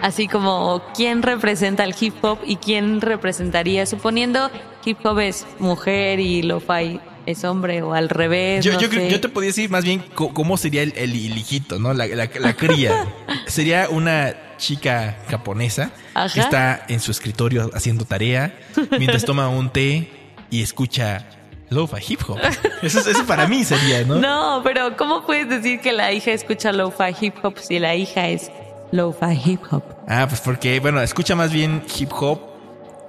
Así 0.00 0.28
como 0.28 0.82
quién 0.94 1.22
representa 1.22 1.82
el 1.84 1.94
hip 1.98 2.14
hop 2.22 2.38
y 2.44 2.56
quién 2.56 3.00
representaría, 3.00 3.86
suponiendo 3.86 4.50
hip 4.84 4.98
hop 5.06 5.20
es 5.20 5.46
mujer 5.58 6.20
y 6.20 6.42
lo-fi 6.42 7.00
es 7.24 7.44
hombre 7.44 7.82
o 7.82 7.94
al 7.94 8.08
revés. 8.10 8.64
Yo, 8.64 8.74
no 8.74 8.80
yo, 8.80 8.88
sé. 8.90 9.08
yo 9.10 9.20
te 9.20 9.28
podría 9.30 9.48
decir 9.48 9.70
más 9.70 9.84
bien 9.84 10.04
cómo 10.14 10.56
sería 10.58 10.82
el, 10.82 10.92
el 10.96 11.14
hijito, 11.16 11.78
¿no? 11.78 11.94
La, 11.94 12.06
la- 12.08 12.28
la 12.38 12.52
cría. 12.54 13.06
sería 13.46 13.88
una 13.88 14.34
chica 14.56 15.16
japonesa 15.30 15.90
Ajá. 16.14 16.32
que 16.32 16.40
está 16.40 16.84
en 16.88 17.00
su 17.00 17.10
escritorio 17.10 17.70
haciendo 17.74 18.04
tarea 18.04 18.54
mientras 18.98 19.24
toma 19.24 19.48
un 19.48 19.70
té 19.70 20.10
y 20.50 20.62
escucha 20.62 21.26
lo-fi 21.68 21.96
hip 22.12 22.20
hop. 22.28 22.38
Eso, 22.82 23.00
es- 23.00 23.06
eso 23.08 23.26
para 23.26 23.46
mí 23.48 23.64
sería, 23.64 24.04
¿no? 24.04 24.16
No, 24.16 24.60
pero 24.62 24.96
¿cómo 24.96 25.26
puedes 25.26 25.48
decir 25.48 25.80
que 25.80 25.92
la 25.92 26.12
hija 26.12 26.30
escucha 26.32 26.72
lo-fi 26.72 27.14
hip 27.20 27.34
hop 27.42 27.58
si 27.58 27.78
la 27.78 27.94
hija 27.96 28.28
es 28.28 28.50
lo-fi 28.92 29.40
hip 29.44 29.60
hop? 29.70 29.82
Ah, 30.08 30.26
pues 30.28 30.40
porque, 30.40 30.78
bueno, 30.80 31.00
escucha 31.02 31.34
más 31.34 31.52
bien 31.52 31.82
hip 31.98 32.12
hop, 32.12 32.40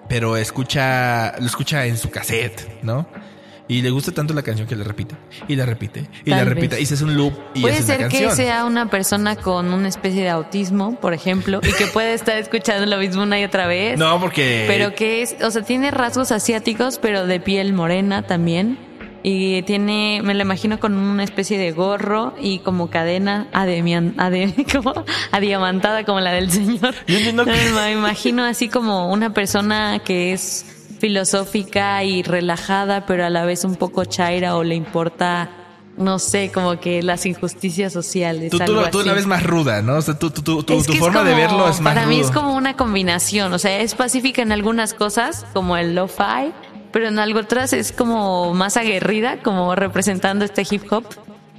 pero 0.09 0.35
escucha, 0.37 1.35
lo 1.39 1.45
escucha 1.45 1.85
en 1.85 1.97
su 1.97 2.09
cassette, 2.09 2.67
¿no? 2.81 3.07
Y 3.69 3.81
le 3.81 3.89
gusta 3.89 4.13
tanto 4.13 4.33
la 4.33 4.43
canción 4.43 4.65
que 4.67 4.75
le 4.77 4.83
repite, 4.85 5.15
y 5.47 5.55
la 5.57 5.65
repite, 5.65 6.07
y 6.23 6.29
la 6.29 6.45
repite, 6.45 6.75
vez. 6.75 6.81
y 6.83 6.85
se 6.85 6.93
hace 6.93 7.03
un 7.03 7.17
loop 7.17 7.33
y 7.53 7.61
Puede 7.61 7.81
ser 7.83 8.07
que 8.07 8.31
sea 8.31 8.63
una 8.63 8.89
persona 8.89 9.35
con 9.35 9.73
una 9.73 9.89
especie 9.89 10.23
de 10.23 10.29
autismo, 10.29 10.95
por 10.99 11.13
ejemplo, 11.13 11.59
y 11.61 11.73
que 11.73 11.87
puede 11.87 12.13
estar 12.13 12.37
escuchando 12.37 12.85
lo 12.85 12.97
mismo 12.97 13.23
una 13.23 13.39
y 13.39 13.43
otra 13.43 13.67
vez. 13.67 13.99
No, 13.99 14.21
porque... 14.21 14.63
Pero 14.67 14.95
que 14.95 15.21
es, 15.21 15.35
o 15.43 15.51
sea, 15.51 15.63
tiene 15.63 15.91
rasgos 15.91 16.31
asiáticos, 16.31 16.97
pero 16.97 17.27
de 17.27 17.39
piel 17.41 17.73
morena 17.73 18.21
también. 18.21 18.77
Y 19.23 19.63
tiene, 19.63 20.21
me 20.23 20.33
la 20.33 20.43
imagino 20.43 20.79
con 20.79 20.93
una 20.95 21.23
especie 21.25 21.57
de 21.57 21.73
gorro 21.73 22.33
y 22.39 22.59
como 22.59 22.89
cadena 22.89 23.47
ademian, 23.51 24.15
adem- 24.15 24.65
¿cómo? 24.71 25.03
adiamantada 25.33 26.05
como 26.05 26.21
la 26.21 26.31
del 26.31 26.49
señor. 26.51 26.95
Yo 27.07 27.17
que- 27.17 27.33
Me 27.33 27.91
imagino 27.91 28.45
así 28.45 28.69
como 28.69 29.11
una 29.11 29.33
persona 29.33 29.99
que 29.99 30.31
es 30.31 30.65
filosófica 30.99 32.03
y 32.03 32.23
relajada, 32.23 33.05
pero 33.05 33.25
a 33.25 33.29
la 33.29 33.45
vez 33.45 33.63
un 33.63 33.75
poco 33.75 34.05
chaira 34.05 34.55
o 34.55 34.63
le 34.63 34.75
importa, 34.75 35.49
no 35.97 36.19
sé, 36.19 36.51
como 36.53 36.79
que 36.79 37.03
las 37.03 37.25
injusticias 37.25 37.93
sociales. 37.93 38.51
Tú, 38.51 38.61
algo 38.61 38.89
tú 38.89 39.03
la 39.03 39.13
ves 39.13 39.27
más 39.27 39.43
ruda, 39.43 39.81
¿no? 39.81 39.97
O 39.97 40.01
sea, 40.01 40.17
tú, 40.17 40.29
tu, 40.29 40.63
forma 40.97 41.23
de 41.23 41.35
verlo 41.35 41.69
es 41.69 41.79
más 41.79 41.93
Para 41.93 42.07
mí 42.07 42.19
es 42.19 42.27
rudo. 42.27 42.41
como 42.41 42.55
una 42.55 42.75
combinación, 42.75 43.53
o 43.53 43.59
sea, 43.59 43.79
es 43.79 43.95
pacífica 43.95 44.41
en 44.41 44.51
algunas 44.51 44.93
cosas, 44.93 45.45
como 45.53 45.77
el 45.77 45.95
lo-fi, 45.95 46.53
pero 46.91 47.07
en 47.07 47.19
algo 47.19 47.39
otras 47.39 47.73
es 47.73 47.91
como 47.91 48.53
más 48.53 48.77
aguerrida, 48.77 49.41
como 49.43 49.75
representando 49.75 50.45
este 50.45 50.65
hip 50.69 50.91
hop, 50.91 51.05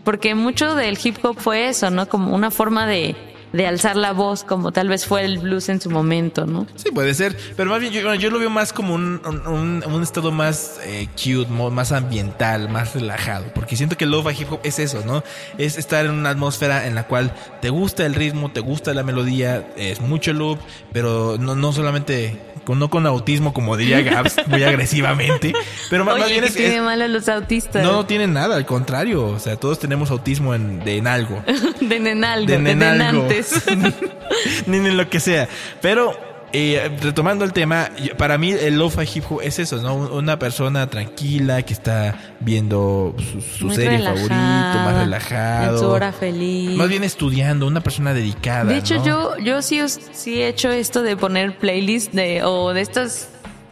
porque 0.05 0.35
mucho 0.35 0.75
del 0.75 0.99
hip 1.03 1.25
hop 1.25 1.37
fue 1.39 1.69
eso, 1.69 1.91
¿no? 1.91 2.09
Como 2.09 2.35
una 2.35 2.51
forma 2.51 2.87
de 2.87 3.15
de 3.53 3.67
alzar 3.67 3.97
la 3.97 4.13
voz, 4.13 4.45
como 4.45 4.73
tal 4.73 4.89
vez 4.89 5.07
fue 5.07 5.25
el 5.25 5.39
blues 5.39 5.69
en 5.69 5.81
su 5.81 5.91
momento, 5.91 6.47
¿no? 6.47 6.67
Sí, 6.77 6.91
puede 6.91 7.15
ser. 7.15 7.37
Pero 7.57 7.71
más 7.71 7.81
bien, 7.81 7.93
yo, 7.93 8.31
lo 8.31 8.39
veo 8.39 8.51
más 8.51 8.73
como 8.73 8.95
un, 8.95 9.21
un, 9.25 10.03
estado 10.03 10.31
más 10.31 10.79
eh, 10.85 11.09
cute, 11.13 11.51
más 11.51 11.93
ambiental, 11.93 12.69
más 12.69 12.95
relajado. 12.95 13.47
Porque 13.55 13.77
siento 13.77 13.97
que 13.97 14.05
el 14.05 14.11
lo-fi 14.11 14.43
hip 14.43 14.53
hop 14.53 14.61
es 14.63 14.79
eso, 14.79 15.03
¿no? 15.07 15.23
Es 15.57 15.79
estar 15.79 16.05
en 16.05 16.13
una 16.13 16.31
atmósfera 16.31 16.87
en 16.87 16.95
la 16.95 17.07
cual 17.07 17.33
te 17.61 17.71
gusta 17.71 18.07
el 18.07 18.15
ritmo, 18.15 18.51
te 18.51 18.61
gusta 18.61 18.95
la 18.95 19.03
melodía, 19.03 19.69
es 19.77 20.01
mucho 20.01 20.33
loop, 20.33 20.59
pero 20.93 21.37
no, 21.39 21.55
no 21.55 21.73
solamente, 21.73 22.41
no 22.75 22.91
con 22.91 23.07
autismo, 23.07 23.53
como 23.53 23.77
diría 23.77 24.03
Gabs, 24.03 24.37
muy 24.47 24.63
agresivamente. 24.63 25.53
Pero 25.91 26.05
más, 26.05 26.17
más 26.17 26.27
Oye, 26.27 26.41
bien 26.41 26.45
¿qué 26.45 26.49
es, 26.49 26.55
tiene 26.57 26.83
malo 26.83 27.09
los 27.09 27.29
autistas? 27.29 27.83
no 27.83 28.07
tienen 28.07 28.33
nada, 28.33 28.57
al 28.57 28.67
contrario. 28.67 29.27
O 29.27 29.39
sea, 29.39 29.57
todos 29.57 29.79
tenemos 29.79 30.11
autismo 30.11 30.55
en, 30.55 30.81
de, 30.81 30.99
en 30.99 31.07
algo. 31.07 31.43
de 31.81 32.01
nenalgo, 32.01 32.47
de 32.47 32.59
de, 32.59 32.75
nenantes. 32.75 33.65
ni 34.67 34.77
en 34.77 34.97
lo 34.97 35.09
que 35.09 35.21
sea. 35.21 35.49
Pero 35.81 36.28
eh, 36.53 36.91
retomando 37.03 37.45
el 37.45 37.53
tema, 37.53 37.91
para 38.17 38.39
mí 38.39 38.53
el 38.53 38.79
lo-fi 38.79 39.09
hip 39.15 39.25
hop 39.29 39.41
es 39.43 39.59
eso, 39.59 39.77
¿no? 39.83 39.95
Una 39.95 40.39
persona 40.39 40.89
tranquila 40.89 41.63
que 41.63 41.73
está 41.73 42.17
viendo 42.41 43.15
su, 43.19 43.41
su 43.41 43.71
serie 43.71 43.99
favorito, 44.03 44.29
más 44.35 44.99
relajado. 44.99 45.75
En 45.75 45.79
su 45.79 45.87
hora 45.87 46.13
feliz. 46.13 46.77
Más 46.77 46.89
bien 46.89 47.05
estudiando, 47.05 47.67
una 47.67 47.81
persona 47.81 48.15
dedicada. 48.15 48.65
De 48.65 48.79
hecho, 48.79 48.97
¿no? 48.97 49.05
yo, 49.05 49.39
yo 49.39 49.63
sí, 49.63 49.81
sí 50.13 50.41
he 50.41 50.49
hecho 50.49 50.71
esto 50.71 51.03
de 51.03 51.17
poner 51.17 51.57
playlists 51.59 52.15
de, 52.15 52.43
o 52.45 52.73
de 52.73 52.81
estas, 52.81 53.29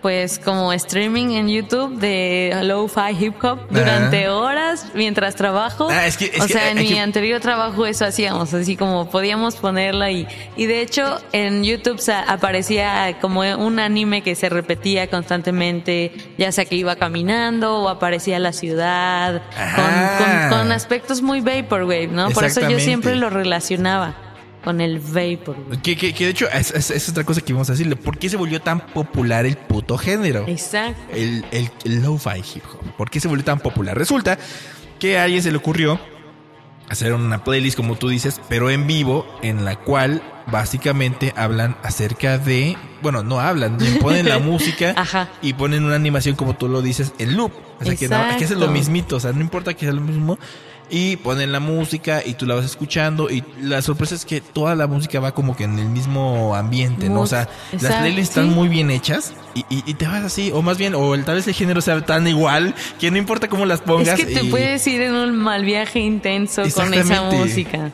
pues 0.06 0.38
como 0.38 0.72
streaming 0.72 1.30
en 1.32 1.48
YouTube 1.48 1.98
de 1.98 2.56
lo-fi 2.62 3.10
hip 3.18 3.42
hop 3.42 3.58
durante 3.70 4.28
horas 4.28 4.86
mientras 4.94 5.34
trabajo. 5.34 5.88
Ah, 5.90 6.06
es 6.06 6.16
que- 6.16 6.26
es 6.26 6.40
o 6.40 6.46
sea, 6.46 6.70
en 6.70 6.78
mi 6.78 6.90
que- 6.90 7.00
anterior 7.00 7.40
trabajo 7.40 7.86
eso 7.86 8.04
hacíamos, 8.04 8.54
así 8.54 8.76
como 8.76 9.10
podíamos 9.10 9.56
ponerla 9.56 10.12
y, 10.12 10.28
y 10.56 10.66
de 10.66 10.80
hecho 10.80 11.18
en 11.32 11.64
YouTube 11.64 12.00
aparecía 12.28 13.18
como 13.20 13.40
un 13.40 13.80
anime 13.80 14.22
que 14.22 14.36
se 14.36 14.48
repetía 14.48 15.08
constantemente, 15.10 16.12
ya 16.38 16.52
sea 16.52 16.66
que 16.66 16.76
iba 16.76 16.94
caminando 16.94 17.78
o 17.78 17.88
aparecía 17.88 18.38
la 18.38 18.52
ciudad, 18.52 19.42
con, 19.74 20.48
con, 20.50 20.58
con 20.60 20.72
aspectos 20.72 21.20
muy 21.20 21.40
vaporwave, 21.40 22.06
¿no? 22.06 22.30
Por 22.30 22.44
eso 22.44 22.60
yo 22.68 22.78
siempre 22.78 23.16
lo 23.16 23.28
relacionaba 23.28 24.14
con 24.66 24.80
el 24.80 24.98
vapor. 24.98 25.56
Que, 25.82 25.96
que, 25.96 26.12
que 26.12 26.24
de 26.24 26.30
hecho 26.32 26.48
es, 26.52 26.72
es- 26.72 26.90
es 26.90 27.08
otra 27.08 27.22
cosa 27.24 27.40
que 27.40 27.52
vamos 27.52 27.68
a 27.70 27.72
decirle. 27.72 27.94
¿Por 27.96 28.18
qué 28.18 28.28
se 28.28 28.36
volvió 28.36 28.60
tan 28.60 28.80
popular 28.80 29.46
el 29.46 29.56
puto 29.56 29.96
género? 29.96 30.44
Exacto. 30.48 31.00
el, 31.14 31.44
el, 31.52 31.70
el 31.84 32.02
lo-fi 32.02 32.40
hip 32.40 32.64
hop. 32.74 32.80
¿Por 32.96 33.08
qué 33.08 33.20
se 33.20 33.28
volvió 33.28 33.44
tan 33.44 33.60
popular? 33.60 33.96
Resulta 33.96 34.36
que 34.98 35.18
a 35.18 35.22
alguien 35.24 35.40
se 35.42 35.52
le 35.52 35.56
ocurrió 35.58 36.00
hacer 36.88 37.12
una 37.14 37.42
playlist, 37.44 37.76
como 37.76 37.94
tú 37.96 38.08
dices, 38.08 38.40
pero 38.48 38.68
en 38.70 38.86
vivo, 38.88 39.24
en 39.42 39.64
la 39.64 39.76
cual 39.76 40.20
básicamente 40.48 41.32
hablan 41.36 41.76
acerca 41.82 42.38
de. 42.38 42.76
Bueno, 43.02 43.22
no 43.22 43.38
hablan, 43.40 43.78
ponen 44.00 44.28
la 44.28 44.38
música 44.40 44.94
Ajá. 44.96 45.28
y 45.42 45.52
ponen 45.52 45.84
una 45.84 45.94
animación, 45.94 46.34
como 46.34 46.56
tú 46.56 46.68
lo 46.68 46.82
dices, 46.82 47.12
en 47.18 47.36
loop. 47.36 47.52
O 47.80 47.84
sea, 47.84 47.94
que, 47.94 48.08
no, 48.08 48.16
que 48.38 48.44
hacen 48.44 48.58
lo 48.58 48.66
Exacto. 48.66 48.70
mismito, 48.72 49.16
o 49.16 49.20
sea, 49.20 49.32
no 49.32 49.40
importa 49.42 49.74
que 49.74 49.84
sea 49.86 49.92
lo 49.92 50.00
mismo. 50.00 50.38
Y 50.88 51.16
ponen 51.16 51.50
la 51.50 51.58
música 51.58 52.22
y 52.24 52.34
tú 52.34 52.46
la 52.46 52.54
vas 52.54 52.64
escuchando. 52.64 53.28
Y 53.28 53.42
la 53.60 53.82
sorpresa 53.82 54.14
es 54.14 54.24
que 54.24 54.40
toda 54.40 54.76
la 54.76 54.86
música 54.86 55.18
va 55.18 55.32
como 55.32 55.56
que 55.56 55.64
en 55.64 55.78
el 55.80 55.88
mismo 55.88 56.54
ambiente, 56.54 57.08
¿no? 57.08 57.22
O 57.22 57.26
sea, 57.26 57.48
las 57.72 57.96
playlists 57.96 58.36
están 58.36 58.54
muy 58.54 58.68
bien 58.68 58.90
hechas 58.92 59.32
y, 59.54 59.60
y- 59.68 59.82
y 59.84 59.94
te 59.94 60.06
vas 60.06 60.22
así, 60.22 60.52
o 60.54 60.62
más 60.62 60.78
bien, 60.78 60.94
o 60.94 61.14
el, 61.16 61.24
tal 61.24 61.34
vez 61.36 61.48
el 61.48 61.54
género 61.54 61.80
sea 61.80 62.00
tan 62.06 62.28
igual 62.28 62.72
que 63.00 63.10
no 63.10 63.16
importa 63.18 63.48
cómo 63.48 63.66
las 63.66 63.80
pongas. 63.80 64.18
Es 64.18 64.26
que 64.26 64.32
te 64.32 64.44
y- 64.44 64.50
puedes 64.50 64.86
ir 64.86 65.02
en 65.02 65.14
un 65.14 65.34
mal 65.36 65.64
viaje 65.64 65.98
intenso 65.98 66.62
con 66.74 66.94
esa 66.94 67.22
música. 67.32 67.90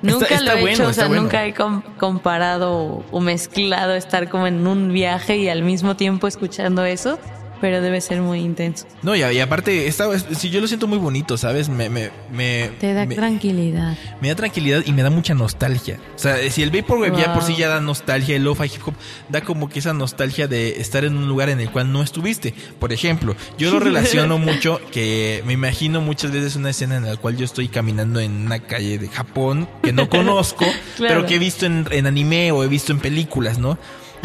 Nunca 0.00 0.26
está 0.34 0.40
lo 0.40 0.52
he 0.52 0.60
bueno, 0.60 0.74
hecho, 0.76 0.86
o 0.88 0.92
sea, 0.92 1.06
bueno. 1.06 1.22
nunca 1.22 1.46
he 1.46 1.54
com- 1.54 1.82
comparado 1.98 3.02
o 3.10 3.20
mezclado 3.20 3.94
estar 3.94 4.28
como 4.28 4.46
en 4.46 4.66
un 4.66 4.92
viaje 4.92 5.36
y 5.38 5.48
al 5.48 5.62
mismo 5.62 5.96
tiempo 5.96 6.26
escuchando 6.26 6.84
eso, 6.84 7.18
pero 7.60 7.80
debe 7.80 8.00
ser 8.00 8.20
muy 8.20 8.40
intenso. 8.40 8.86
No, 9.02 9.14
y, 9.16 9.20
y 9.20 9.40
aparte, 9.40 9.86
esta, 9.86 10.06
si 10.18 10.50
yo 10.50 10.60
lo 10.60 10.66
siento 10.66 10.86
muy 10.86 10.98
bonito, 10.98 11.36
¿sabes? 11.36 11.68
Me, 11.68 11.88
me, 11.88 12.10
me, 12.32 12.70
Te 12.80 12.92
da 12.92 13.06
me, 13.06 13.14
tranquilidad. 13.14 13.96
me 14.20 14.28
da 14.28 14.34
tranquilidad 14.34 14.82
y 14.84 14.92
me 14.92 15.02
da 15.02 15.10
mucha 15.10 15.34
nostalgia. 15.34 15.98
O 16.14 16.18
sea, 16.18 16.36
si 16.50 16.62
el 16.62 16.70
Vaporwave 16.70 17.16
ya 17.16 17.32
por 17.34 17.42
sí 17.42 17.56
ya 17.56 17.68
da 17.68 17.80
nostalgia, 17.80 18.36
el 18.36 18.44
Lo-Fi 18.44 18.64
Hip 18.64 18.82
Hop 18.86 18.94
da 19.28 19.40
como 19.42 19.68
que 19.68 19.78
esa 19.78 19.92
nostalgia 19.94 20.46
de 20.48 20.80
estar 20.80 21.04
en 21.04 21.16
un 21.16 21.28
lugar 21.28 21.48
en 21.48 21.60
el 21.60 21.70
cual 21.70 21.90
no 21.92 22.02
estuviste. 22.02 22.54
Por 22.78 22.92
ejemplo, 22.92 23.34
yo 23.58 23.70
lo 23.70 23.80
relaciono 23.80 24.38
mucho 24.38 24.80
que 24.92 25.42
me 25.46 25.52
imagino 25.52 26.00
muchas 26.00 26.32
veces 26.32 26.56
una 26.56 26.70
escena 26.70 26.96
en 26.96 27.04
la 27.06 27.16
cual 27.16 27.36
yo 27.36 27.44
estoy 27.44 27.68
caminando 27.68 28.20
en 28.20 28.32
una 28.46 28.58
calle 28.60 28.98
de 28.98 29.08
Japón 29.08 29.68
que 29.82 29.92
no 29.92 30.08
conozco, 30.08 30.64
Claro. 30.96 31.14
pero 31.14 31.26
que 31.26 31.36
he 31.36 31.38
visto 31.38 31.66
en, 31.66 31.86
en 31.90 32.06
anime 32.06 32.52
o 32.52 32.62
he 32.64 32.68
visto 32.68 32.92
en 32.92 33.00
películas, 33.00 33.58
¿no? 33.58 33.78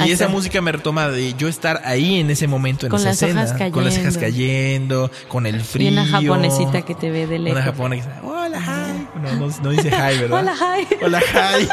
Y 0.06 0.12
esa 0.12 0.27
música 0.27 0.62
me 0.62 0.72
retoma 0.72 1.10
de 1.10 1.34
yo 1.34 1.48
estar 1.48 1.82
ahí 1.86 2.20
en 2.20 2.29
ese 2.29 2.48
momento, 2.48 2.86
en 2.86 2.89
Con 2.91 3.00
esa 3.00 3.10
las 3.10 3.22
escena, 3.22 3.44
hojas 3.46 3.72
con 3.72 3.84
las 3.84 3.98
hojas 3.98 4.18
cayendo. 4.18 5.10
cayendo, 5.10 5.12
con 5.27 5.46
el 5.46 5.56
Y 5.58 5.63
frío. 5.63 5.91
una 5.91 6.06
japonesita 6.06 6.82
que 6.84 6.96
te 6.96 7.10
ve 7.12 7.27
de 7.27 7.39
lejos. 7.39 7.58
Una 7.58 7.65
japonesa 7.65 8.22
hola, 8.24 8.60
hi. 8.60 9.20
No, 9.22 9.48
no, 9.48 9.53
no 9.63 9.70
dice 9.72 9.89
hi, 9.89 10.20
¿verdad? 10.20 10.39
Hola, 10.39 10.56
hi. 10.56 10.88
Hola, 11.03 11.20
hi. 11.22 11.68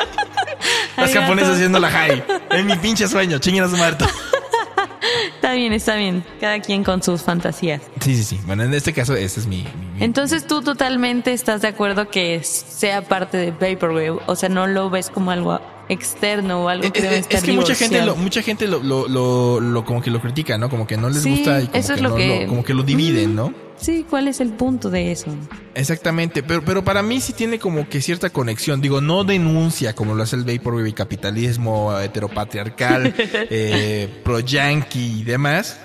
Las 0.97 1.13
japonesas 1.13 1.55
haciendo 1.55 1.79
la 1.79 1.91
hi. 1.91 2.23
Es 2.51 2.65
mi 2.65 2.75
pinche 2.77 3.07
sueño, 3.07 3.39
chinguen 3.39 3.65
a 3.65 3.69
su 3.69 3.77
muerto. 3.77 4.07
Está 5.37 5.53
bien, 5.53 5.73
está 5.73 5.95
bien. 5.95 6.25
Cada 6.41 6.61
quien 6.61 6.83
con 6.83 7.03
sus 7.03 7.23
fantasías. 7.23 7.81
Sí, 8.01 8.17
sí, 8.17 8.25
sí. 8.25 8.41
Bueno, 8.47 8.65
en 8.65 8.75
este 8.75 8.93
caso, 8.93 9.15
ese 9.15 9.41
es 9.41 9.47
mi... 9.47 9.59
mi- 9.59 9.87
mi- 9.99 10.05
Entonces 10.05 10.47
tú 10.47 10.63
totalmente 10.63 11.33
estás 11.33 11.63
de 11.63 11.69
acuerdo 11.69 12.09
que 12.09 12.43
sea 12.43 13.03
parte 13.03 13.37
de 13.37 13.51
Vaporwave, 13.53 14.19
o 14.27 14.35
sea, 14.35 14.49
no 14.49 14.67
lo 14.67 14.91
ves 14.91 15.09
como 15.11 15.31
algo 15.31 15.61
externo 15.89 16.65
o 16.65 16.69
algo 16.69 16.91
que 16.93 16.99
Es, 16.99 17.03
debe 17.05 17.15
es- 17.17 17.21
estar 17.23 17.39
es 17.39 17.45
que 17.45 17.53
mucha 17.53 17.75
gente, 17.75 18.03
lo, 18.05 18.17
mucha 18.17 18.43
gente 18.43 18.67
lo, 18.67 18.83
lo, 18.83 19.09
lo, 19.09 19.61
lo- 19.61 19.85
como 19.85 20.03
que 20.03 20.11
lo 20.11 20.21
critica, 20.21 20.59
¿no? 20.59 20.69
Como 20.69 20.87
que 20.87 20.97
no 20.97 21.09
les 21.09 21.23
Sí, 21.23 21.31
gusta 21.31 21.63
y 21.63 21.67
como 21.67 21.79
eso 21.79 21.89
que, 21.89 21.95
es 21.95 22.01
lo 22.03 22.09
no 22.11 22.17
que- 22.17 22.41
lo- 22.43 22.47
como 22.49 22.65
que 22.65 22.75
lo 22.75 22.83
dividen, 22.83 23.35
¿no? 23.35 23.53
Sí, 23.79 24.07
¿cuál 24.09 24.27
es 24.27 24.41
el 24.41 24.51
punto 24.55 24.89
de 24.89 25.13
eso? 25.13 25.27
Exactamente, 25.75 26.43
pero, 26.43 26.65
pero 26.65 26.83
para 26.83 27.03
mí 27.03 27.21
sí 27.21 27.35
tiene 27.35 27.59
como 27.59 27.87
que 27.89 28.01
cierta 28.01 28.31
conexión. 28.31 28.81
Digo, 28.81 29.01
no 29.03 29.23
denuncia 29.23 29.95
como 29.95 30.15
lo 30.15 30.23
hace 30.23 30.37
el 30.37 30.45
Vaporwave 30.45 30.95
capitalismo 30.95 31.97
heteropatriarcal, 32.01 33.15
eh, 33.51 34.09
pro 34.25 34.41
yankee 34.41 35.21
y 35.21 35.25
demás, 35.25 35.79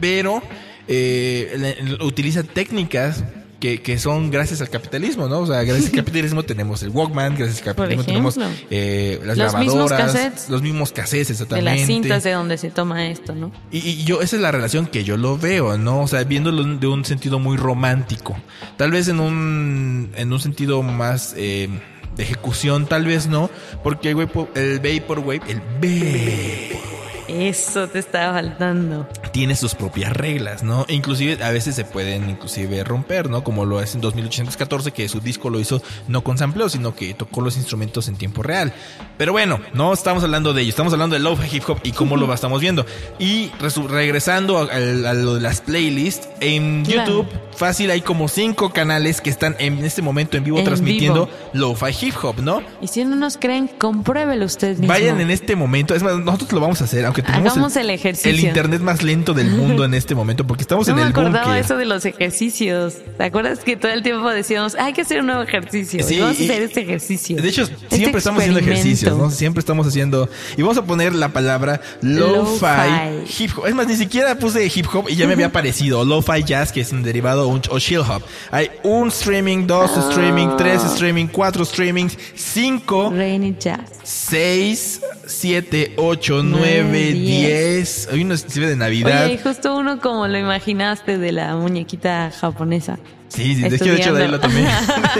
pero 0.00 0.42
eh, 0.88 1.96
utiliza 2.00 2.42
técnicas 2.42 3.24
que, 3.64 3.80
que 3.80 3.98
son 3.98 4.30
gracias 4.30 4.60
al 4.60 4.68
capitalismo, 4.68 5.26
¿no? 5.26 5.38
O 5.40 5.46
sea, 5.46 5.62
gracias 5.62 5.86
al 5.86 5.96
capitalismo 6.04 6.42
tenemos 6.42 6.82
el 6.82 6.90
Walkman, 6.90 7.34
gracias 7.34 7.60
al 7.60 7.64
capitalismo 7.64 8.04
tenemos 8.04 8.36
eh, 8.70 9.18
las 9.24 9.38
Los 9.38 9.54
mismos 9.56 9.90
cassettes. 9.90 10.50
los 10.50 10.60
mismos 10.60 10.92
cassettes, 10.92 11.28
De 11.28 11.32
exactamente. 11.32 11.70
las 11.78 11.86
cintas 11.86 12.22
de 12.24 12.32
donde 12.32 12.58
se 12.58 12.68
toma 12.70 13.06
esto, 13.08 13.34
¿no? 13.34 13.50
Y, 13.70 13.78
y 13.78 14.04
yo, 14.04 14.20
esa 14.20 14.36
es 14.36 14.42
la 14.42 14.52
relación 14.52 14.86
que 14.86 15.02
yo 15.02 15.16
lo 15.16 15.38
veo, 15.38 15.78
¿no? 15.78 16.02
O 16.02 16.08
sea, 16.08 16.22
viéndolo 16.24 16.62
de 16.62 16.86
un 16.86 17.06
sentido 17.06 17.38
muy 17.38 17.56
romántico. 17.56 18.36
Tal 18.76 18.90
vez 18.90 19.08
en 19.08 19.18
un, 19.18 20.10
en 20.14 20.30
un 20.30 20.40
sentido 20.40 20.82
más 20.82 21.32
eh, 21.38 21.70
de 22.18 22.22
ejecución, 22.22 22.84
tal 22.84 23.06
vez 23.06 23.28
no. 23.28 23.48
Porque 23.82 24.10
el, 24.10 24.28
el 24.56 24.78
Vaporwave, 24.80 25.40
el 25.48 25.60
Vapor, 25.80 26.82
Eso 27.28 27.88
te 27.88 27.98
estaba 27.98 28.34
faltando. 28.34 29.08
Tiene 29.34 29.56
sus 29.56 29.74
propias 29.74 30.12
reglas, 30.12 30.62
¿no? 30.62 30.86
Inclusive 30.88 31.42
a 31.42 31.50
veces 31.50 31.74
se 31.74 31.84
pueden 31.84 32.30
inclusive 32.30 32.84
romper, 32.84 33.28
¿no? 33.28 33.42
Como 33.42 33.64
lo 33.64 33.80
es 33.80 33.96
en 33.96 34.00
2814, 34.00 34.92
que 34.92 35.08
su 35.08 35.18
disco 35.18 35.50
lo 35.50 35.58
hizo 35.58 35.82
no 36.06 36.22
con 36.22 36.38
sampleo, 36.38 36.68
sino 36.68 36.94
que 36.94 37.14
tocó 37.14 37.40
los 37.40 37.56
instrumentos 37.56 38.06
en 38.06 38.14
tiempo 38.14 38.44
real. 38.44 38.72
Pero 39.18 39.32
bueno, 39.32 39.58
no 39.72 39.92
estamos 39.92 40.22
hablando 40.22 40.54
de 40.54 40.62
ello, 40.62 40.70
estamos 40.70 40.92
hablando 40.92 41.14
de 41.14 41.20
lo-fi 41.20 41.56
hip 41.56 41.64
hop 41.68 41.78
y 41.82 41.90
cómo 41.90 42.16
lo 42.16 42.32
estamos 42.34 42.60
viendo. 42.60 42.86
Y 43.18 43.50
regresando 43.88 44.58
a, 44.58 44.62
a- 44.72 45.10
a 45.10 45.14
lo 45.14 45.34
de 45.34 45.40
las 45.40 45.60
playlists, 45.62 46.28
en 46.40 46.84
Claro. 46.84 47.10
YouTube, 47.24 47.26
fácil, 47.56 47.90
hay 47.90 48.02
como 48.02 48.28
cinco 48.28 48.70
canales 48.72 49.20
que 49.20 49.30
están 49.30 49.56
en 49.58 49.84
este 49.84 50.00
momento 50.00 50.36
en 50.36 50.44
vivo 50.44 50.58
En 50.58 50.64
transmitiendo 50.64 51.28
lo-fi 51.54 52.06
hip 52.06 52.14
hop, 52.22 52.40
¿no? 52.40 52.62
Y 52.80 52.86
si 52.88 53.04
no 53.04 53.16
nos 53.16 53.36
creen, 53.36 53.66
compruébelo 53.66 54.44
usted 54.44 54.70
mismo. 54.72 54.86
Vayan 54.86 55.20
en 55.20 55.30
este 55.30 55.56
momento, 55.56 55.94
es 55.94 56.02
más, 56.02 56.16
nosotros 56.18 56.52
lo 56.52 56.60
vamos 56.60 56.80
a 56.80 56.84
hacer, 56.84 57.04
aunque 57.04 57.22
tenemos 57.22 57.52
Hagamos 57.52 57.76
el 57.76 57.90
ejercicio. 57.90 58.30
el 58.30 58.40
internet 58.40 58.80
más 58.80 59.02
lento 59.02 59.23
del 59.32 59.50
mundo 59.52 59.84
en 59.84 59.94
este 59.94 60.14
momento, 60.14 60.46
porque 60.46 60.62
estamos 60.62 60.86
No 60.88 60.92
en 60.92 60.96
me 60.96 61.02
el 61.04 61.08
acordaba 61.08 61.46
búnker. 61.46 61.64
eso 61.64 61.76
de 61.76 61.84
los 61.86 62.04
ejercicios. 62.04 62.94
¿Te 63.16 63.24
acuerdas 63.24 63.60
que 63.60 63.76
todo 63.76 63.92
el 63.92 64.02
tiempo 64.02 64.28
decíamos, 64.28 64.74
hay 64.74 64.92
que 64.92 65.02
hacer 65.02 65.20
un 65.20 65.26
nuevo 65.26 65.42
ejercicio? 65.42 66.04
Sí, 66.04 66.16
y 66.16 66.20
vamos 66.20 66.38
y- 66.40 66.42
a 66.42 66.52
hacer 66.52 66.62
este 66.64 66.80
ejercicio. 66.82 67.40
De 67.40 67.48
hecho, 67.48 67.62
Este 67.62 67.96
siempre 67.96 68.18
estamos 68.18 68.40
haciendo 68.40 68.60
ejercicios, 68.60 69.16
¿no? 69.16 69.30
Siempre 69.30 69.60
estamos 69.60 69.86
haciendo. 69.86 70.28
Y 70.56 70.62
vamos 70.62 70.76
a 70.76 70.84
poner 70.84 71.14
la 71.14 71.28
palabra 71.30 71.80
lo-fi 72.02 73.42
hip 73.42 73.50
hop. 73.56 73.66
Es 73.66 73.74
más, 73.74 73.86
ni 73.86 73.96
siquiera 73.96 74.34
puse 74.38 74.66
hip 74.74 74.86
hop 74.92 75.06
y 75.08 75.16
ya 75.16 75.26
me 75.26 75.32
había 75.34 75.52
parecido. 75.52 76.04
Lo-fi 76.04 76.42
jazz, 76.44 76.72
que 76.72 76.80
es 76.80 76.92
un 76.92 77.02
derivado, 77.02 77.48
un- 77.48 77.62
o 77.70 77.78
chill 77.78 78.00
hop. 78.00 78.22
Hay 78.50 78.70
un 78.82 79.08
streaming, 79.08 79.66
dos 79.66 79.90
Ah. 79.96 80.06
streaming, 80.10 80.48
tres 80.58 80.82
streaming, 80.84 81.26
cuatro 81.26 81.64
streamings, 81.64 82.16
cinco, 82.34 83.10
Rainy 83.14 83.54
Jazz. 83.58 83.80
seis, 84.02 85.00
siete, 85.26 85.92
ocho, 85.96 86.42
Nueve, 86.42 87.12
diez. 87.12 88.08
Hay 88.10 88.22
uno 88.22 88.34
inclusive 88.34 88.68
de 88.68 88.76
Navidad. 88.76 89.13
Oye, 89.22 89.34
y 89.34 89.38
justo 89.38 89.76
uno 89.76 90.00
como 90.00 90.26
lo 90.26 90.38
imaginaste 90.38 91.18
de 91.18 91.32
la 91.32 91.54
muñequita 91.56 92.30
japonesa. 92.30 92.98
Sí, 93.28 93.56
sí, 93.56 93.62
de 93.62 93.74
hecho, 93.74 93.84
de 93.86 93.96
hecho, 93.96 94.14
de 94.14 94.22
ahí 94.24 94.30
lo 94.30 94.38
tomé. 94.38 94.64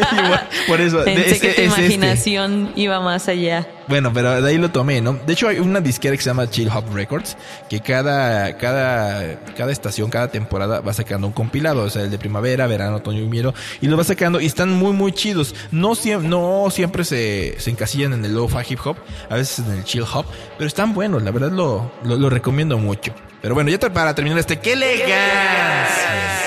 Por 0.69 0.81
eso. 0.81 1.03
Pensé 1.05 1.41
que 1.41 1.49
tu 1.49 1.63
es 1.63 1.69
este. 1.71 1.85
imaginación 1.95 2.73
iba 2.77 3.01
más 3.01 3.27
allá. 3.29 3.67
Bueno, 3.89 4.13
pero 4.15 4.41
de 4.41 4.49
ahí 4.49 4.57
lo 4.57 4.71
tomé, 4.71 5.01
¿no? 5.01 5.15
De 5.27 5.33
hecho, 5.33 5.49
hay 5.49 5.59
una 5.59 5.81
disquera 5.81 6.17
que 6.17 6.23
se 6.23 6.31
llama 6.31 6.49
Chill 6.49 6.69
Hop 6.69 6.85
Records, 6.95 7.37
que 7.69 7.81
cada, 7.81 8.57
cada, 8.57 9.41
cada 9.57 9.73
estación, 9.73 10.11
cada 10.11 10.29
temporada 10.29 10.81
va 10.81 10.93
sacando 10.93 11.27
un 11.27 11.33
compilado, 11.33 11.83
o 11.83 11.91
sea, 11.91 12.03
el 12.03 12.11
de 12.11 12.19
primavera, 12.19 12.67
verano, 12.69 12.97
otoño 12.97 13.19
y 13.19 13.25
invierno, 13.25 13.53
y 13.81 13.89
lo 13.89 13.97
va 13.97 14.05
sacando 14.05 14.41
y 14.41 14.47
están 14.47 14.71
muy, 14.71 14.93
muy 14.93 15.11
chidos. 15.13 15.55
No, 15.73 15.91
siem- 15.97 16.23
no 16.23 16.69
siempre 16.71 17.05
se, 17.05 17.57
se 17.59 17.71
encasillan 17.71 18.13
en 18.13 18.25
el 18.25 18.35
lo-fi 18.35 18.59
hip 18.73 18.79
hop, 18.85 18.97
a 19.29 19.35
veces 19.35 19.67
en 19.67 19.73
el 19.73 19.85
chill 19.85 20.05
hop, 20.15 20.25
pero 20.57 20.69
están 20.69 20.95
buenos, 20.95 21.23
la 21.23 21.31
verdad 21.33 21.51
lo, 21.51 21.91
lo, 22.05 22.17
lo 22.17 22.31
recomiendo 22.31 22.79
mucho. 22.79 23.13
Pero 23.43 23.55
bueno, 23.55 23.71
ya 23.71 23.79
para 23.79 24.15
terminar 24.15 24.39
este, 24.39 24.61
¡qué 24.61 24.73
elegancia! 24.75 26.44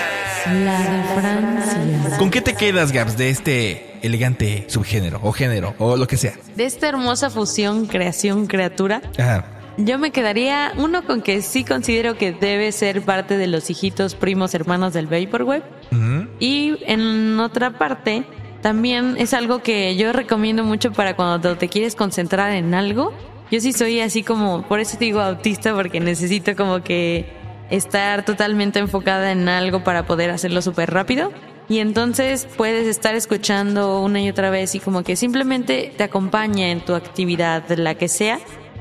La 0.54 0.80
de 0.80 1.22
Francia. 1.22 2.18
¿Con 2.18 2.32
qué 2.32 2.42
te 2.42 2.56
quedas, 2.56 2.92
Gabs, 2.92 3.18
de 3.18 3.30
este 3.30 4.00
elegante 4.02 4.66
subgénero, 4.68 5.20
o 5.24 5.32
género, 5.32 5.76
o 5.78 5.96
lo 5.98 6.08
que 6.08 6.18
sea? 6.18 6.34
De 6.56 6.66
esta 6.66 6.88
hermosa 6.90 7.30
fusión, 7.30 7.86
creación, 7.86 8.48
criatura, 8.48 9.02
Ajá. 9.18 9.46
yo 9.78 9.98
me 10.00 10.12
quedaría 10.12 10.72
uno 10.78 11.06
con 11.06 11.22
que 11.22 11.42
sí 11.42 11.64
considero 11.64 12.18
que 12.18 12.32
debe 12.32 12.72
ser 12.72 13.02
parte 13.02 13.38
de 13.38 13.48
los 13.48 13.70
hijitos, 13.70 14.16
primos, 14.16 14.54
hermanos 14.54 14.94
del 14.94 15.08
Vaporwave. 15.08 15.64
Ujú. 15.92 16.28
Y 16.40 16.78
en 16.86 17.40
otra 17.40 17.78
parte, 17.78 18.24
también 18.62 19.16
es 19.18 19.34
algo 19.34 19.62
que 19.62 19.96
yo 19.96 20.14
recomiendo 20.14 20.64
mucho 20.64 20.92
para 20.92 21.16
cuando 21.16 21.58
te 21.58 21.70
quieres 21.70 21.96
concentrar 21.96 22.52
en 22.54 22.74
algo. 22.74 23.14
Yo 23.52 23.62
sí 23.62 23.72
soy 23.72 24.02
así 24.02 24.24
como, 24.24 24.64
por 24.64 24.80
eso 24.80 24.98
digo 25.00 25.22
autista, 25.22 25.74
porque 25.74 26.00
necesito 26.00 26.56
como 26.56 26.82
que 26.84 27.37
estar 27.70 28.24
totalmente 28.26 28.80
enfocada 28.80 29.32
en 29.32 29.50
algo 29.50 29.84
para 29.84 30.06
poder 30.06 30.30
hacerlo 30.30 30.62
súper 30.62 30.92
rápido. 30.92 31.32
Y 31.70 31.80
entonces 31.80 32.48
puedes 32.56 32.88
estar 32.88 33.16
escuchando 33.16 34.02
una 34.02 34.22
y 34.22 34.30
otra 34.30 34.50
vez 34.50 34.74
y 34.76 34.80
como 34.80 35.04
que 35.04 35.16
simplemente 35.16 35.94
te 35.98 36.04
acompaña 36.04 36.70
en 36.70 36.80
tu 36.80 36.96
actividad, 36.96 37.68
la 37.72 37.96
que 37.96 38.08
sea. 38.08 38.40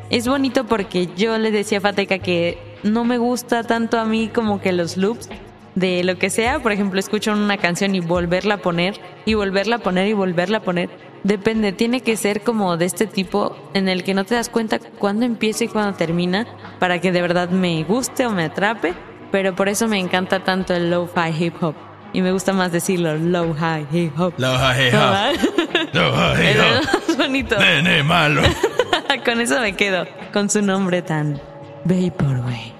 Es 0.09 0.29
bonito 0.29 0.67
porque 0.67 1.09
yo 1.17 1.37
le 1.37 1.51
decía 1.51 1.79
a 1.79 1.81
Fateca 1.81 2.19
que 2.19 2.59
no 2.85 3.05
me 3.05 3.19
gusta 3.19 3.65
tanto 3.65 3.99
a 3.99 4.05
mí 4.05 4.29
como 4.29 4.61
que 4.61 4.73
los 4.73 4.97
loops 4.97 5.29
de 5.75 6.05
lo 6.05 6.17
que 6.17 6.31
sea. 6.31 6.61
Por 6.61 6.71
ejemplo, 6.71 7.01
escucho 7.01 7.33
una 7.33 7.59
canción 7.59 7.95
y 7.97 8.01
volverla 8.01 8.55
a 8.55 8.59
poner 8.59 9.01
y 9.25 9.35
volverla 9.35 9.77
a 9.77 9.79
poner 9.81 10.07
y 10.07 10.13
volverla 10.13 10.59
a 10.59 10.63
poner. 10.63 10.89
Depende, 11.25 11.73
tiene 11.73 12.01
que 12.03 12.17
ser 12.17 12.43
como 12.43 12.77
de 12.77 12.85
este 12.85 13.07
tipo 13.07 13.57
en 13.75 13.89
el 13.89 14.05
que 14.05 14.15
no 14.15 14.25
te 14.25 14.35
das 14.37 14.49
cuenta 14.49 14.79
cuándo 14.79 15.25
empieza 15.27 15.65
y 15.65 15.69
cuándo 15.69 15.95
termina 15.97 16.47
para 16.79 17.01
que 17.01 17.11
de 17.13 17.21
verdad 17.21 17.49
me 17.51 17.83
guste 17.85 18.27
o 18.27 18.31
me 18.31 18.45
atrape. 18.45 18.95
Pero 19.33 19.55
por 19.57 19.69
eso 19.69 19.89
me 19.89 19.99
encanta 19.99 20.45
tanto 20.45 20.73
el 20.75 20.91
low-fi 20.91 21.31
hip 21.45 21.55
hop. 21.63 21.75
Y 22.13 22.23
me 22.23 22.31
gusta 22.33 22.53
más 22.53 22.71
decirlo 22.73 23.17
low-hi 23.17 23.87
hip 23.93 24.19
hop. 24.19 24.35
Lo-hi 24.39 24.87
hip 24.89 24.95
hop. 24.95 25.93
Lo-hi 25.93 26.41
hip 26.41 26.47
Es 26.47 26.57
hop. 26.61 27.07
más 27.09 27.17
bonito. 27.19 27.59
Nene 27.59 28.03
malo. 28.05 28.43
Con 29.25 29.41
eso 29.41 29.61
me 29.61 29.75
quedo. 29.75 30.07
Con 30.33 30.49
su 30.49 30.63
nombre 30.63 31.03
tan 31.03 31.41
Vaporwave. 31.85 32.73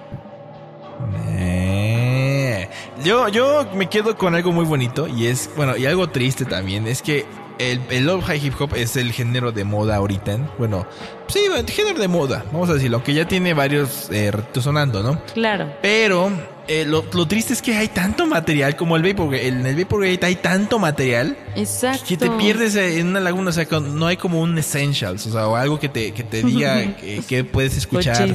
Eh, 1.39 2.67
Yo, 3.03 3.27
yo 3.27 3.65
me 3.75 3.87
quedo 3.89 4.17
con 4.17 4.33
algo 4.35 4.51
muy 4.51 4.65
bonito 4.65 5.07
y 5.07 5.27
es, 5.27 5.49
bueno, 5.55 5.77
y 5.77 5.85
algo 5.85 6.07
triste 6.09 6.45
también, 6.45 6.87
es 6.87 7.01
que 7.01 7.25
el, 7.59 7.81
el 7.89 8.05
lo-fi 8.05 8.35
hip 8.35 8.53
hop 8.59 8.75
es 8.75 8.95
el 8.95 9.11
género 9.11 9.51
de 9.51 9.63
moda 9.63 9.95
ahorita, 9.95 10.33
¿eh? 10.33 10.39
bueno, 10.57 10.85
sí, 11.27 11.39
el 11.55 11.69
género 11.69 11.99
de 11.99 12.07
moda, 12.07 12.45
vamos 12.51 12.69
a 12.69 12.73
decirlo, 12.73 12.97
aunque 12.97 13.13
ya 13.13 13.27
tiene 13.27 13.53
varios 13.53 14.09
eh, 14.11 14.31
sonando, 14.59 15.03
¿no? 15.03 15.21
Claro. 15.33 15.73
Pero 15.81 16.31
eh, 16.67 16.85
lo, 16.85 17.05
lo 17.13 17.27
triste 17.27 17.53
es 17.53 17.61
que 17.61 17.75
hay 17.75 17.87
tanto 17.87 18.25
material 18.25 18.75
como 18.75 18.95
el 18.95 19.03
Vaporwave, 19.03 19.47
en 19.47 19.65
el 19.65 19.75
Vaporwave 19.75 20.19
hay 20.21 20.35
tanto 20.35 20.79
material 20.79 21.37
Exacto. 21.55 22.05
que 22.07 22.17
te 22.17 22.29
pierdes 22.31 22.75
en 22.75 23.07
una 23.07 23.19
laguna, 23.19 23.49
o 23.49 23.53
sea, 23.53 23.65
no 23.79 24.07
hay 24.07 24.17
como 24.17 24.41
un 24.41 24.57
essentials, 24.57 25.25
o 25.27 25.31
sea, 25.31 25.47
o 25.47 25.55
algo 25.55 25.79
que 25.79 25.89
te, 25.89 26.11
que 26.13 26.23
te 26.23 26.43
diga 26.43 26.95
que, 27.27 27.43
puedes 27.43 27.77
escuchar. 27.77 28.29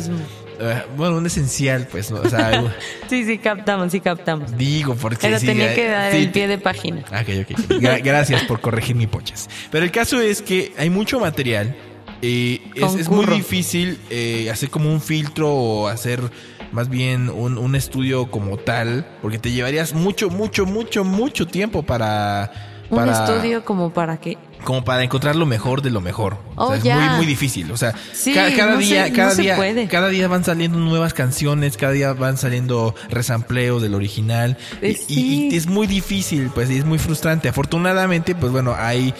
Eh, 0.60 0.82
bueno, 0.96 1.16
un 1.16 1.26
esencial, 1.26 1.88
pues, 1.90 2.10
¿no? 2.10 2.20
o 2.20 2.28
sea, 2.28 2.48
algo- 2.48 2.70
Sí, 3.08 3.24
sí, 3.24 3.38
captamos, 3.38 3.92
sí, 3.92 4.00
captamos. 4.00 4.56
digo, 4.56 4.94
porque 4.94 5.18
Pero 5.26 5.38
sí, 5.38 5.46
tenía 5.46 5.72
eh, 5.72 5.74
que 5.74 5.88
dar 5.88 6.12
sí, 6.12 6.18
el 6.18 6.30
pie 6.30 6.48
de 6.48 6.58
página. 6.58 7.04
Ah, 7.10 7.22
ok, 7.22 7.28
ok. 7.50 7.58
Gra- 7.80 8.00
gracias 8.04 8.42
por 8.44 8.60
corregir 8.60 8.94
mi 8.96 9.06
poches. 9.06 9.48
Pero 9.70 9.84
el 9.84 9.90
caso 9.90 10.20
es 10.20 10.42
que 10.42 10.72
hay 10.78 10.90
mucho 10.90 11.18
material. 11.20 11.74
y 12.20 12.60
es, 12.76 12.94
es 12.94 13.08
muy 13.08 13.26
difícil 13.26 13.98
eh, 14.10 14.48
hacer 14.50 14.70
como 14.70 14.90
un 14.92 15.00
filtro 15.00 15.48
o 15.52 15.88
hacer 15.88 16.20
más 16.70 16.88
bien 16.88 17.28
un, 17.28 17.58
un 17.58 17.74
estudio 17.74 18.30
como 18.30 18.56
tal, 18.56 19.04
porque 19.20 19.38
te 19.38 19.50
llevarías 19.50 19.92
mucho, 19.92 20.30
mucho, 20.30 20.64
mucho, 20.64 21.04
mucho 21.04 21.46
tiempo 21.46 21.82
para... 21.82 22.50
Un 22.88 22.98
para 22.98 23.12
estudio 23.12 23.64
como 23.64 23.92
para 23.92 24.18
que... 24.18 24.36
como 24.64 24.84
para 24.84 25.02
encontrar 25.02 25.36
lo 25.36 25.46
mejor 25.46 25.82
de 25.82 25.90
lo 25.90 26.00
mejor. 26.00 26.38
o 26.56 26.64
Oh, 26.64 26.68
sea, 26.68 26.76
es 26.78 26.84
ya. 26.84 26.96
muy 27.08 27.16
muy 27.18 27.26
difícil, 27.26 27.70
o 27.72 27.76
sea, 27.76 27.94
Sí, 28.12 28.32
cada, 28.34 28.72
no 28.72 28.78
día 28.78 29.06
se- 29.06 29.12
cada 29.12 29.34
no 29.34 29.42
día 29.42 29.56
puede. 29.56 29.88
cada 29.88 30.08
día 30.08 30.28
van 30.28 30.44
saliendo 30.44 30.78
nuevas 30.78 31.14
canciones, 31.14 31.76
cada 31.76 31.92
día 31.92 32.12
van 32.12 32.36
saliendo 32.36 32.94
resampleos 33.10 33.80
del 33.82 33.94
original 33.94 34.56
y, 34.80 34.86
Eh, 34.86 34.90
y- 35.08 35.14
sí. 35.14 35.48
y 35.52 35.56
es 35.56 35.66
muy 35.66 35.86
difícil, 35.86 36.50
pues 36.54 36.70
y 36.70 36.78
es 36.78 36.84
muy 36.84 36.98
frustrante. 36.98 37.48
Afortunadamente, 37.48 38.34
pues 38.34 38.52
bueno, 38.52 38.74
hay 38.78 39.14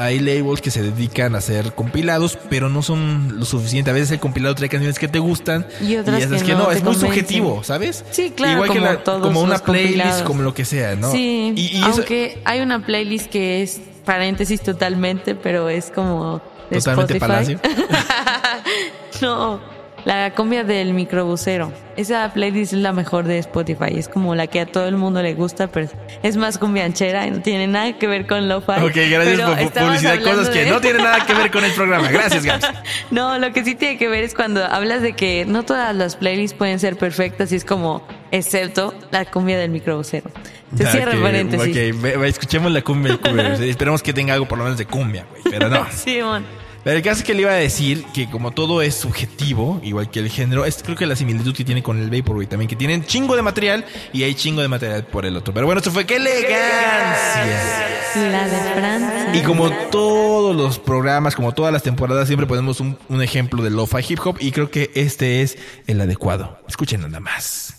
hay 0.00 0.20
labels 0.20 0.60
que 0.60 0.70
se 0.70 0.80
dedican 0.80 1.34
a 1.34 1.38
hacer 1.38 1.74
compilados, 1.74 2.38
pero 2.48 2.68
no 2.68 2.82
son 2.82 3.36
lo 3.40 3.44
suficiente. 3.44 3.90
A 3.90 3.94
veces 3.94 4.12
el 4.12 4.20
compilado 4.20 4.54
trae 4.54 4.68
canciones 4.68 4.96
que 4.96 5.08
te 5.08 5.18
gustan 5.18 5.66
Y 5.80 5.96
otras 5.96 6.22
esas 6.22 6.44
que 6.44 6.52
no 6.52 6.70
Es 6.70 6.84
muy 6.84 6.94
convencen. 6.94 7.08
subjetivo, 7.08 7.64
¿sabes? 7.64 8.04
Sí, 8.12 8.30
claro, 8.34 8.52
Igual 8.64 8.70
que 8.70 8.78
como 8.78 8.90
la- 8.92 9.02
todos 9.02 9.22
como 9.22 9.40
una 9.40 9.58
playlist, 9.58 9.94
compilados. 9.96 10.22
como 10.22 10.42
lo 10.42 10.54
que 10.54 10.64
sea, 10.64 10.94
¿no? 10.94 11.10
Sí, 11.10 11.52
Y- 11.56 11.60
y 11.60 11.78
eso- 11.78 11.86
aunque 11.90 12.38
hay 12.44 12.60
una 12.60 12.86
playlist 12.86 13.26
que 13.28 13.62
es 13.64 13.80
paréntesis 14.08 14.62
totalmente, 14.62 15.34
pero 15.34 15.68
es 15.68 15.90
como 15.90 16.40
de 16.70 16.78
Totalmente 16.78 17.18
Spotify. 17.18 17.56
palacio. 17.56 17.60
no, 19.20 19.60
la 20.04 20.30
cumbia 20.34 20.64
del 20.64 20.94
microbusero. 20.94 21.72
Esa 21.96 22.32
playlist 22.32 22.72
es 22.72 22.78
la 22.78 22.92
mejor 22.92 23.24
de 23.26 23.38
Spotify. 23.38 23.98
Es 23.98 24.08
como 24.08 24.34
la 24.34 24.46
que 24.46 24.60
a 24.60 24.66
todo 24.66 24.86
el 24.88 24.96
mundo 24.96 25.20
le 25.20 25.34
gusta, 25.34 25.66
pero 25.66 25.88
es 26.22 26.36
más 26.36 26.56
cumbianchera 26.56 27.26
y 27.26 27.32
no 27.32 27.40
tiene 27.42 27.66
nada 27.66 27.98
que 27.98 28.06
ver 28.06 28.26
con 28.26 28.48
lo-fi. 28.48 28.72
Ok, 28.82 28.92
gracias 29.10 29.40
por 29.40 29.56
publicidad. 29.58 29.74
Cosas 29.74 30.06
hablando 30.06 30.52
que 30.52 30.64
de- 30.64 30.70
no 30.70 30.80
tienen 30.80 31.02
nada 31.02 31.26
que 31.26 31.34
ver 31.34 31.50
con 31.50 31.64
el 31.64 31.72
programa. 31.72 32.08
Gracias, 32.12 32.44
Gabs. 32.44 32.66
No, 33.10 33.38
lo 33.38 33.52
que 33.52 33.64
sí 33.64 33.74
tiene 33.74 33.98
que 33.98 34.08
ver 34.08 34.24
es 34.24 34.34
cuando 34.34 34.64
hablas 34.64 35.02
de 35.02 35.12
que 35.14 35.44
no 35.46 35.64
todas 35.64 35.94
las 35.94 36.16
playlists 36.16 36.56
pueden 36.56 36.78
ser 36.78 36.96
perfectas 36.96 37.50
y 37.52 37.56
es 37.56 37.64
como, 37.64 38.02
excepto 38.30 38.94
la 39.10 39.24
cumbia 39.24 39.58
del 39.58 39.70
microbusero. 39.70 40.30
Te 40.76 40.86
Ah, 40.86 40.90
cierro 40.90 41.10
ok, 41.12 41.16
el 41.16 41.22
paréntesis. 41.22 41.94
ok, 42.16 42.24
escuchemos 42.24 42.70
la 42.72 42.82
cumbia. 42.82 43.12
el 43.12 43.20
cumbia. 43.20 43.54
Esperemos 43.54 44.02
que 44.02 44.12
tenga 44.12 44.34
algo 44.34 44.46
por 44.46 44.58
lo 44.58 44.64
menos 44.64 44.78
de 44.78 44.86
cumbia, 44.86 45.26
güey. 45.30 45.42
Pero 45.50 45.68
no. 45.68 45.86
Sí, 45.92 46.18
mon. 46.22 46.44
Pero 46.84 46.96
el 46.96 47.02
caso 47.02 47.18
es 47.20 47.24
que 47.26 47.34
le 47.34 47.42
iba 47.42 47.50
a 47.50 47.54
decir 47.56 48.04
que 48.14 48.30
como 48.30 48.52
todo 48.52 48.80
es 48.82 48.94
subjetivo, 48.94 49.80
igual 49.82 50.10
que 50.10 50.20
el 50.20 50.30
género, 50.30 50.64
es 50.64 50.82
creo 50.82 50.96
que 50.96 51.06
la 51.06 51.16
similitud 51.16 51.54
que 51.54 51.64
tiene 51.64 51.82
con 51.82 51.98
el 52.00 52.08
Vaporwave 52.08 52.46
también, 52.46 52.68
que 52.68 52.76
tienen 52.76 53.04
chingo 53.04 53.34
de 53.36 53.42
material 53.42 53.84
y 54.12 54.22
hay 54.22 54.34
chingo 54.34 54.62
de 54.62 54.68
material 54.68 55.04
por 55.04 55.26
el 55.26 55.36
otro. 55.36 55.52
Pero 55.52 55.66
bueno, 55.66 55.80
esto 55.80 55.90
fue 55.90 56.06
¡Qué 56.06 56.16
elegancia! 56.16 57.88
La 58.30 58.48
de 58.48 58.56
Francia. 58.74 59.30
Y 59.34 59.42
como 59.42 59.70
todos 59.90 60.56
los 60.56 60.78
programas, 60.78 61.34
como 61.34 61.52
todas 61.52 61.72
las 61.72 61.82
temporadas, 61.82 62.26
siempre 62.28 62.46
ponemos 62.46 62.80
un, 62.80 62.96
un 63.08 63.22
ejemplo 63.22 63.62
de 63.62 63.70
lo-fi 63.70 63.98
hip 64.12 64.20
hop 64.24 64.36
y 64.40 64.52
creo 64.52 64.70
que 64.70 64.90
este 64.94 65.42
es 65.42 65.58
el 65.86 66.00
adecuado. 66.00 66.58
Escuchen 66.68 67.00
nada 67.02 67.20
más. 67.20 67.74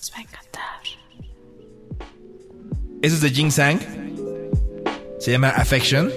Eso 3.01 3.15
es 3.15 3.21
de 3.21 3.29
Jing 3.29 3.49
Sang. 3.49 3.79
Se 5.19 5.31
llama 5.31 5.49
Affection. 5.49 6.11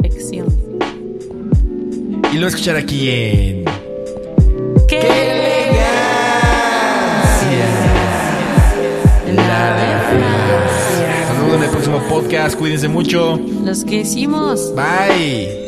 Perfección. 0.00 0.46
Y 2.32 2.34
lo 2.34 2.40
voy 2.40 2.44
a 2.44 2.48
escuchar 2.48 2.76
aquí 2.76 3.10
en... 3.10 3.64
¡Qué 4.88 5.00
elegancia! 5.00 5.76
La 9.36 9.76
de. 9.76 9.88
Nos 11.28 11.40
vemos 11.42 11.56
en 11.56 11.62
el 11.62 11.70
próximo 11.70 12.02
podcast. 12.08 12.58
Cuídense 12.58 12.88
mucho. 12.88 13.38
Los 13.64 13.84
que 13.84 13.96
hicimos. 14.00 14.74
Bye. 14.74 15.67